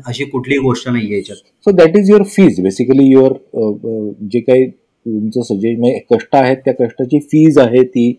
अशी 0.07 0.25
कुठलीही 0.25 0.59
गोष्ट 0.59 0.89
नाहीये 0.89 1.15
याच्यात. 1.17 1.37
So 1.37 1.71
that 1.71 1.97
is 1.97 2.09
your 2.09 2.23
fees 2.23 2.59
basically 2.61 3.11
your 3.11 3.33
जे 4.31 4.39
काही 4.39 4.69
तुमचं 4.69 5.41
सजे 5.41 5.75
म्हणजे 5.75 5.99
कष्ट 6.15 6.35
आहेत 6.35 6.57
त्या 6.57 6.73
कष्टाची 6.73 7.19
फीज 7.19 7.57
आहे 7.57 7.83
ती. 7.83 8.09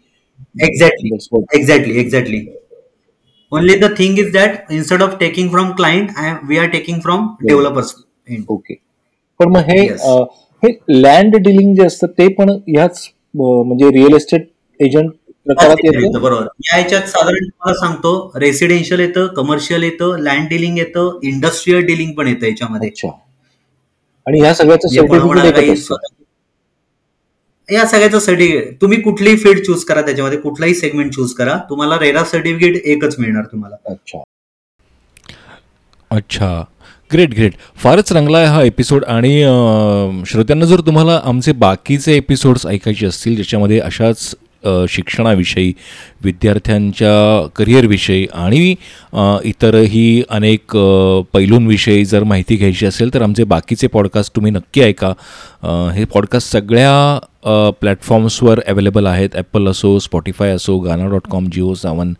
Exactly 0.62 1.10
That's 1.10 1.28
what- 1.32 1.54
only 3.52 3.74
the 3.76 3.84
thing 3.98 4.18
is 4.18 4.32
that 4.32 4.50
instead 4.70 5.02
of 5.02 5.16
taking 5.20 5.50
from 5.50 5.70
client 5.70 6.10
we 6.48 6.58
are 6.58 6.66
taking 6.66 7.00
from 7.00 7.26
developers 7.42 7.94
end. 8.32 8.44
Okay 8.48 8.74
पण 9.38 9.48
मग 9.48 9.60
हे 9.60 9.88
Yes. 9.88 10.00
अ, 10.00 10.22
हे 10.62 10.78
लँड 10.88 11.36
डिलिंग 11.36 11.74
जे 11.74 11.86
असतं 11.86 12.06
ते 12.06 12.28
पण 12.28 12.50
ह्याच 12.50 13.08
अ, 13.08 13.42
म्हणजे 13.42 13.88
रिअल 13.88 14.14
एस्टेट 14.14 14.50
एजंट 14.80 15.10
प्रकारात 15.46 15.76
येतं, 15.84 16.20
बरोबर. 16.20 16.42
या 16.42 16.76
ह्याच्यात 16.76 17.02
साधारण 17.02 17.44
तुम्हाला 17.44 17.86
सांगतो 17.86 18.32
रेसिडेन्शियल 18.36 19.00
येतं 19.00 19.26
कमर्शियल 19.26 19.82
येतं 19.82 20.18
लँड 20.18 20.48
डिलिंग 20.48 20.78
येतं 20.78 21.18
इंडस्ट्रीयल 21.22 21.80
डिलिंग 21.80 22.12
पण 22.12 22.28
येतं 22.28 22.46
याच्यामध्ये. 22.46 22.88
अच्छा. 22.88 23.08
आणि 24.26 24.40
ह्या 24.40 24.54
सगळ्याचं 24.54 24.88
जे 24.88 25.00
कोणा- 25.00 25.10
कोणाला 25.10 25.30
सर्टिफिकेट 25.34 25.54
काही 25.54 25.66
एकच 25.68 25.78
असतं. 25.78 25.86
स्वतः- 25.86 26.21
या 27.72 27.84
सगळ्याचं 27.86 28.18
सर्टिफिकेट 28.18 28.80
तुम्ही 28.82 29.00
कुठलीही 29.00 29.36
फील्ड 29.36 29.60
चूज 29.66 29.84
करा 29.84 30.02
त्याच्यामध्ये 30.02 30.38
कुठलाही 30.38 30.74
सेगमेंट 30.74 31.12
चूज 31.14 31.32
करा 31.34 31.56
तुम्हाला 31.70 31.98
रेरा 31.98 32.24
सर्टिफिकेट 32.24 32.82
एकच 32.84 33.14
मिळणार 33.18 33.44
तुम्हाला. 33.52 33.76
अच्छा. 33.86 34.22
अच्छा. 36.10 36.62
ग्रेट 37.12 37.34
ग्रेट 37.34 37.54
फारच 37.76 38.12
रंगला 38.12 38.38
आहे 38.38 38.46
हा 38.48 38.62
एपिसोड 38.62 39.04
आणि 39.04 39.40
श्रोत्यांना 40.26 40.66
जर 40.66 40.80
तुम्हाला 40.86 41.20
आमचे 41.24 41.52
बाकीचे 41.52 42.16
एपिसोड्स 42.16 42.66
ऐकायचे 42.66 43.06
असतील 43.06 43.34
ज्याच्यामध्ये 43.34 43.78
अशाच 43.80 44.34
शिक्षणाविषयी 44.88 45.72
विद्यार्थ्यांच्या 46.24 47.48
करिअरविषयी 47.56 48.26
आणि 48.34 48.74
इतरही 49.44 50.22
अनेक 50.30 50.76
पैलूंविषयी 51.32 52.04
जर 52.04 52.24
माहिती 52.24 52.56
घ्यायची 52.56 52.86
असेल 52.86 53.12
तर 53.14 53.22
आमचे 53.22 53.44
बाकीचे 53.44 53.86
पॉडकास्ट 53.86 54.34
तुम्ही 54.36 54.52
नक्की 54.52 54.82
ऐका. 54.82 55.12
हे 55.94 56.04
पॉडकास्ट 56.04 56.52
सगळ्या 56.52 57.18
प्लॅटफॉर्म्सवर 57.80 58.60
अवेलेबल 58.68 59.06
आहेत. 59.06 59.36
ॲपल 59.36 59.68
असो 59.68 59.98
स्पॉटीफाय 59.98 60.50
असो 60.50 60.78
गाना 60.78 61.06
डॉट 61.10 61.26
कॉम 61.30 61.48
जिओ 61.52 61.74
सावन 61.74 62.12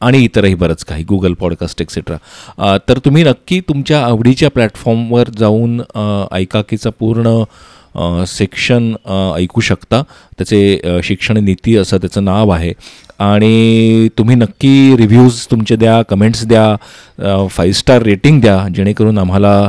आणि 0.00 0.18
इतरही 0.24 0.54
बरंच 0.54 0.84
काही. 0.84 1.04
गुगल 1.04 1.32
पॉडकास्ट 1.40 1.82
एक्सेट्रा 1.82 2.76
तर 2.88 2.98
तुम्ही 3.04 3.22
नक्की 3.24 3.60
तुमच्या 3.68 4.04
आवडीच्या 4.04 4.50
प्लॅटफॉर्मवर 4.50 5.28
जाऊन 5.38 5.78
ऐकाकीचं 5.78 6.34
ऐकाकीचा 6.34 6.90
पूर्ण 6.90 7.42
सेक्शन 8.28 8.92
ऐकू 9.36 9.60
शकता. 9.60 10.02
त्याचे 10.38 11.00
शिक्षण 11.04 11.44
नीती 11.44 11.76
असं 11.76 11.98
त्याचं 11.98 12.24
नाव 12.24 12.50
आहे. 12.50 12.72
आणि 13.18 14.08
तुम्ही 14.18 14.36
नक्की 14.36 14.96
रिव्ह्यूज 14.96 15.46
तुमचे 15.50 15.76
द्या 15.76 16.00
कमेंट्स 16.08 16.44
द्या 16.46 17.46
फाईव्ह 17.50 17.74
स्टार 17.74 18.02
रेटिंग 18.02 18.40
द्या 18.40 18.58
जेणेकरून 18.74 19.18
आम्हाला 19.18 19.68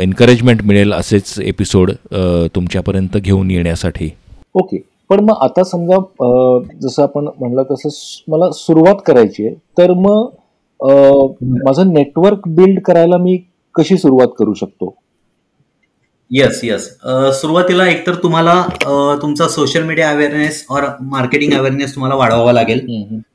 एन्करेजमेंट 0.00 0.62
मिळेल 0.64 0.92
असेच 0.92 1.34
एपिसोड 1.40 1.90
तुमच्यापर्यंत 2.54 3.16
घेऊन 3.16 3.50
येण्यासाठी. 3.50 4.10
ओके 4.54 4.78
पण 5.10 5.20
मग 5.20 5.42
आता 5.42 5.62
समजा 5.64 5.96
जसं 6.82 7.02
आपण 7.02 7.28
म्हणलं 7.38 7.62
तसं 7.70 7.88
मला 8.28 8.50
सुरुवात 8.54 9.02
करायची 9.06 9.46
आहे 9.46 9.54
तर 9.78 9.92
मग 9.96 10.28
माझं 11.66 11.92
नेटवर्क 11.92 12.48
बिल्ड 12.48 12.80
करायला 12.84 13.16
मी 13.16 13.36
कशी 13.74 13.96
सुरुवात 13.96 14.28
करू 14.38 14.54
शकतो? 14.54 14.94
येस 16.32 16.60
येस 16.64 16.84
सुरुवातीला 17.40 17.86
एकतर 17.88 18.14
तुम्हाला 18.14 18.52
अ, 18.86 18.92
तुमचा 19.22 19.48
सोशल 19.48 19.82
मीडिया 19.82 20.10
अवेअरनेस 20.10 20.64
और 20.70 20.82
मार्केटिंग 21.10 21.52
अवेअरनेस 21.54 21.94
तुम्हाला 21.94 22.14
वाढवावा 22.14 22.52
लागेल. 22.52 22.78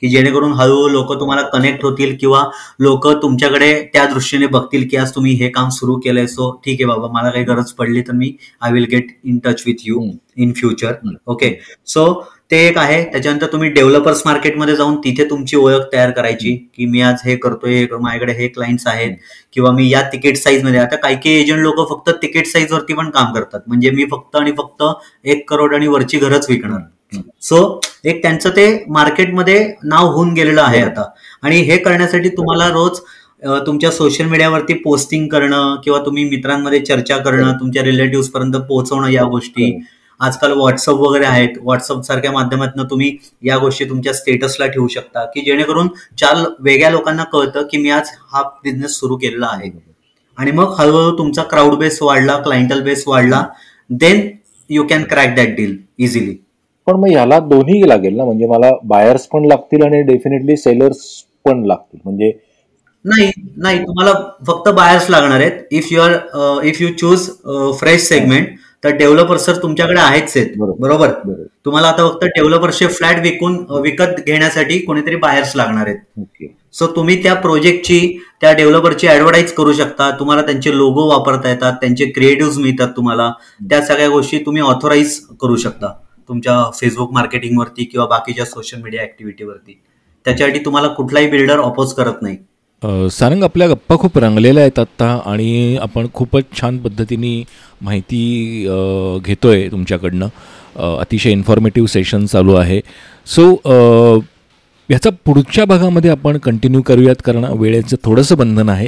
की 0.02 0.08
जेणेकरून 0.10 0.54
हळूहळू 0.54 0.88
लोक 0.90 1.14
तुम्हाला 1.20 1.42
कनेक्ट 1.50 1.84
होतील 1.86 2.16
किंवा 2.20 2.44
लोक 2.80 3.08
तुमच्याकडे 3.22 3.74
त्या 3.94 4.06
दृष्टीने 4.14 4.48
बघतील 4.48 4.88
की 4.88 4.98
आज 4.98 5.12
तुम्ही 5.16 5.34
हे 5.34 5.50
काम 5.50 5.70
सुरू 5.70 5.96
केलंय 6.00 6.28
सो 6.28 6.52
ठीक 6.66 6.82
आहे 6.82 6.86
बाबा 6.86 7.08
मला 7.14 7.30
काही 7.30 7.46
गरज 7.46 7.72
पडली 7.72 8.02
तर 8.02 8.14
मी 8.14 8.32
I 8.62 8.72
will 8.72 8.86
get 8.92 9.18
in 9.24 9.38
touch 9.46 9.64
with 9.68 9.86
you. 9.86 10.10
In 10.38 10.52
future. 10.56 10.94
Okay 11.28 11.50
so 11.88 12.04
ते 12.52 12.58
एक 12.68 12.78
आहे. 12.78 13.04
त्याच्यानंतर 13.04 13.48
तुम्ही 13.52 13.70
डेव्हलपर्स 13.70 14.22
मार्केटमध्ये 14.26 14.76
जाऊन 14.76 14.96
तिथे 15.04 15.24
तुमची 15.30 15.58
ओळख 15.58 15.86
तयार 15.94 16.12
करायची 16.12 16.56
की 16.76 16.86
मी 16.86 17.02
आज 17.02 17.22
हे 17.26 17.36
करतोय 17.36 17.86
माझ्याकडे 17.92 18.34
हे 18.34 18.48
क्लायंट्स 18.48 18.88
आहेत 18.88 19.16
किंवा 19.54 19.72
मी 19.72 19.90
या 19.90 20.02
तिकीट 20.14 20.38
साईजमध्ये 20.38 20.80
आता 20.80 20.96
काही 20.96 21.16
काही 21.16 21.40
एजंट 21.42 21.60
लोक 21.60 21.90
फक्त 21.90 22.10
तिकीट 22.22 22.48
साईज 22.48 22.72
वरती 22.74 22.94
पण 22.94 23.10
काम 23.10 23.34
करतात. 23.34 23.60
म्हणजे 23.68 23.90
मी 23.92 24.06
फक्त 24.12 24.36
आणि 24.36 24.52
फक्त 24.58 24.84
एक 25.26 25.50
करोड 25.50 25.76
आणि 25.76 25.88
वरची 25.88 26.18
घरच 26.20 26.50
विकणार. 26.50 26.80
सो 27.42 27.80
एक 28.06 28.22
त्यांचं 28.24 28.50
ते 28.56 28.68
मार्केटमध्ये 28.90 29.60
नाव 29.84 30.08
होऊन 30.14 30.34
गेलेलं 30.34 30.62
आहे 30.62 30.82
आता. 30.82 31.04
आणि 31.44 31.60
हे 31.62 31.78
करण्यासाठी 31.78 32.30
तुम्हाला 32.30 32.68
रोज 32.70 33.00
तुमच्या 33.66 33.92
सोशल 33.92 34.26
मीडियावरती 34.26 34.74
पोस्टिंग 34.76 35.28
करणं 35.30 35.76
किंवा 35.84 36.00
तुम्ही 36.06 36.24
मित्रांमध्ये 36.30 36.80
चर्चा 36.80 37.18
करणं 37.18 37.52
तुमच्या 37.60 37.84
रिलेटिव्ह 37.84 38.28
पर्यंत 38.34 38.56
पोहोचवणं 38.60 39.10
या 39.10 39.24
गोष्टी. 39.26 39.72
आजकाल 40.20 40.52
व्हॉट्सअप 40.52 40.96
वगैरे 40.98 41.26
आहेत. 41.26 41.58
व्हॉट्सअप 41.62 42.02
सारख्या 42.04 42.32
माध्यमातून 42.32 42.86
तुम्ही 42.90 43.16
या 43.44 43.58
गोष्टी 43.58 43.86
तुमच्या 43.90 44.14
स्टेटसला 44.14 44.68
ठेवू 44.68 44.88
शकता 44.88 45.26
की 45.26 45.42
जेणेकरून 45.42 45.88
चार 46.20 46.44
वेगळ्या 46.60 46.90
लोकांना 46.92 47.24
कळतं 47.34 47.68
की 47.72 47.78
मी 47.78 47.90
आज 47.90 48.10
हा 48.34 48.42
बिझनेस 48.64 49.00
सुरू 49.00 49.18
केलेला 49.18 49.48
आहे. 49.52 49.72
आणि 50.38 50.52
मग 50.52 50.74
हळूहळू 50.80 51.18
तुमचा 51.18 51.44
क्राऊड 51.44 51.76
बेस 51.76 52.02
वाढला 52.02 52.38
क्लायंटल 52.42 52.82
बेस 52.84 53.04
वाढला 53.08 53.44
then 53.90 54.28
you 54.70 54.84
can 54.88 55.04
crack 55.10 55.36
that 55.36 55.56
deal 55.56 55.78
easily 55.98 56.36
पण 56.88 56.96
मग 56.96 57.10
ह्याला 57.10 57.40
दोन्ही 57.40 57.88
लागेल 57.90 58.16
ना? 58.18 58.26
म्हणजे 58.26 58.48
मला 58.48 58.70
बायर्स 58.86 59.26
पण 59.28 59.46
लागतील 59.46 59.84
आणि 59.86 60.02
डेफिनेटली 60.04 60.58
सेलर्स 60.58 61.00
पण 61.46 61.66
लागतील. 61.68 62.00
म्हणजे 62.04 62.32
नाही 63.06 63.32
नाही. 63.58 63.80
तुम्हाला 63.80 64.14
फक्त 64.48 64.70
बायर्स 64.76 65.10
लागणार 65.10 65.40
आहेत. 65.40 65.60
If 65.72 65.92
you 65.92 66.02
are 66.02 66.66
if 66.66 66.82
you 66.82 66.88
choose 67.00 67.28
fresh 67.80 68.02
segment 68.02 68.48
तर 68.84 68.96
डेव्हलपर्स 68.98 69.46
सर 69.46 69.56
तुमच्याकडे 69.62 70.00
आहेच 70.00 70.36
आहेत. 70.36 70.50
बरोबर. 70.58 70.88
बरोबर? 70.88 71.08
बरोबर. 71.26 71.44
तुम्हाला 71.66 71.88
आता 71.88 72.08
फक्त 72.10 72.24
डेव्हलपर्सचे 72.26 72.88
फ्लॅट 72.88 73.20
विकून 73.22 73.56
विकत 73.84 74.22
घेण्यासाठी 74.26 74.78
कोणीतरी 74.80 75.16
बायर्स 75.16 75.56
लागणार 75.56 75.88
आहेत. 75.88 76.48
सो 76.74 76.88
तुम्ही 76.96 77.22
त्या 77.24 77.34
प्रोजेक्टची 77.34 78.00
त्या 78.42 78.52
डेव्हलपरची 78.54 79.08
ऍडव्हर्टाईज 79.08 79.52
करू 79.54 79.74
शकता. 79.74 80.10
तुम्हाला 80.20 80.42
त्यांचे 80.42 80.76
लोगो 80.78 81.08
वापरता 81.10 81.50
येतात 81.50 81.74
त्यांचे 81.82 82.06
क्रिएटिव्ह 82.06 82.60
मिळतात 82.62 82.90
तुम्हाला. 82.98 83.32
त्या 83.70 83.82
सगळ्या 83.82 84.10
गोष्टी 84.10 84.40
तुम्ही 84.46 84.62
ऑथोराईज 84.62 85.20
करू 85.42 85.56
शकता. 85.56 85.94
तुमच्या 86.30 86.64
फेसबुक 86.76 87.14
मार्केटिंगवरती 87.14 87.84
किंवा 87.84 88.06
बाकीच्या 88.08 88.46
सोशल 88.46 88.82
मीडिया 88.82 89.04
ऍक्टिव्हिटीवरती 89.04 89.80
त्याच्यासाठी 90.26 90.60
तुम्हाला 90.66 90.88
कुठलाही 90.88 91.28
बिल्डर 91.30 91.60
अपोज 91.60 91.94
करत 91.94 92.22
नाही. 92.22 92.38
सारंग 93.12 93.44
आपल्या 93.44 93.68
गप्पा 93.68 93.96
खूप 93.98 94.18
रंगलेल्या 94.18 94.64
आहेत 94.64 94.80
आत्ता 94.80 95.08
आणि 95.26 95.78
आपण 95.82 96.08
खूपच 96.14 96.44
छान 96.60 96.78
पद्धतीने 96.78 97.32
माहिती 97.82 98.68
घेतो 99.26 99.50
आहे 99.50 99.68
तुमच्याकडनं. 99.72 100.28
अतिशय 101.00 101.32
इन्फॉर्मेटिव्ह 101.32 101.88
सेशन 101.88 102.26
चालू 102.26 102.54
आहे. 102.56 102.80
सो 103.26 103.54
ह्याचा 104.90 105.10
पुढच्या 105.26 105.66
भागामध्ये 105.66 106.12
आपण 106.12 106.38
कंटिन्यू 106.38 106.82
करूयात 106.82 107.22
कारण 107.26 107.46
वेळेचं 107.60 107.98
थोडंसं 108.04 108.38
बंधन 108.38 108.70
आहे. 108.70 108.88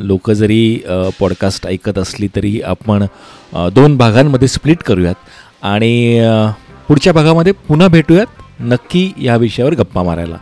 लोक 0.00 0.30
जरी 0.30 0.78
पॉडकास्ट 1.20 1.66
ऐकत 1.66 1.98
असली 1.98 2.28
तरी 2.36 2.60
आपण 2.64 3.04
दोन 3.74 3.96
भागांमध्ये 3.96 4.48
स्प्लिट 4.48 4.82
करूयात. 4.82 5.14
आणि 5.62 6.20
पुढच्या 6.88 7.12
भागामध्ये 7.12 7.52
पुन्हा 7.68 7.88
भेटूयात 7.88 8.60
नक्की 8.62 9.10
या 9.22 9.36
विषयावर 9.36 9.74
गप्पा 9.74 10.02
मारायला. 10.02 10.36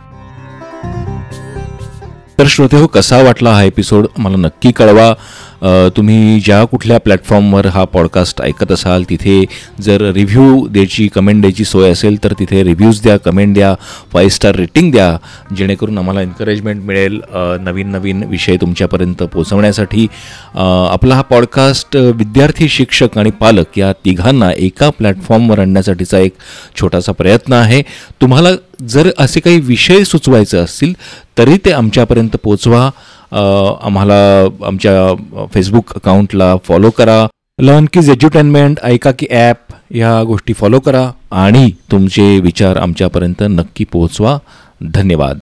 तर 2.39 2.45
श्रोते 2.47 2.77
हो 2.77 2.87
कसा 2.87 3.21
वाटला 3.23 3.51
हा 3.53 3.63
एपिसोड 3.63 4.05
मला 4.17 4.37
नक्की 4.37 4.71
कळवा. 4.71 5.13
तुम्ही 5.97 6.39
ज्या 6.39 6.63
कुठल्या 6.65 6.97
प्लॅटफॉर्मवर 6.99 7.65
हा 7.65 7.83
पॉडकास्ट 7.83 8.41
ऐकत 8.41 8.71
असाल 8.71 9.03
तिथे 9.09 9.43
जर 9.81 10.01
रिव्ह्यू 10.11 10.67
द्यायची 10.67 11.07
कमेंट 11.07 11.41
द्यायची 11.41 11.65
सोय 11.65 11.91
असेल 11.91 12.23
तर 12.23 12.33
तिथे 12.39 12.63
रिव्ह्यूज 12.63 13.01
द्या 13.01 13.17
कमेंट 13.17 13.53
द्या 13.53 13.73
फाईव्ह 14.13 14.31
स्टार 14.31 14.55
रेटिंग 14.55 14.91
द्या. 14.91 15.17
जेणेकरून 15.55 15.97
आम्हाला 15.97 16.21
एन्करेजमेंट 16.21 16.83
मिळेल 16.85 17.19
नवीन 17.61 17.91
नवीन 17.91 18.23
विषय 18.23 18.57
तुमच्यापर्यंत 18.61 19.23
पोहोचवण्यासाठी. 19.23 20.07
आपला 20.55 21.15
हा 21.15 21.21
पॉडकास्ट 21.21 21.95
विद्यार्थी 21.95 22.69
शिक्षक 22.69 23.17
आणि 23.17 23.31
पालक 23.39 23.77
या 23.77 23.91
तिघांना 24.05 24.51
एका 24.57 24.89
प्लॅटफॉर्मवर 24.89 25.59
आणण्यासाठीचा 25.59 26.19
एक 26.19 26.33
छोटासा 26.79 27.11
प्रयत्न 27.11 27.53
आहे. 27.53 27.81
तुम्हाला 28.21 28.49
जर 28.83 29.09
असे 29.17 29.39
काही 29.39 29.59
विषय 29.59 30.03
सुचवायचे 30.03 30.57
असतील 30.57 30.93
तरी 31.37 31.57
ते 31.65 31.71
आमच्यापर्यंत 31.71 32.35
पोचवा 32.43 32.89
आम्हाला 33.81 34.47
आमच्या 34.65 35.47
फेसबुक 35.53 35.93
अकाउंटला 35.95 36.55
फॉलो 36.57 36.89
करा. 36.89 37.27
लर्न 37.59 37.85
कीज 37.85 38.09
एज्युटेनमेंट 38.09 38.79
ऐका 38.83 39.11
की 39.11 39.27
ॲप 39.31 39.73
ह्या 39.91 40.23
गोष्टी 40.23 40.53
फॉलो 40.53 40.79
करा. 40.79 41.11
आणि 41.31 41.71
तुमचे 41.91 42.39
विचार 42.39 42.77
आमच्यापर्यंत 42.77 43.43
नक्की 43.49 43.83
पोहोचवा. 43.83 44.37
धन्यवाद. 44.83 45.37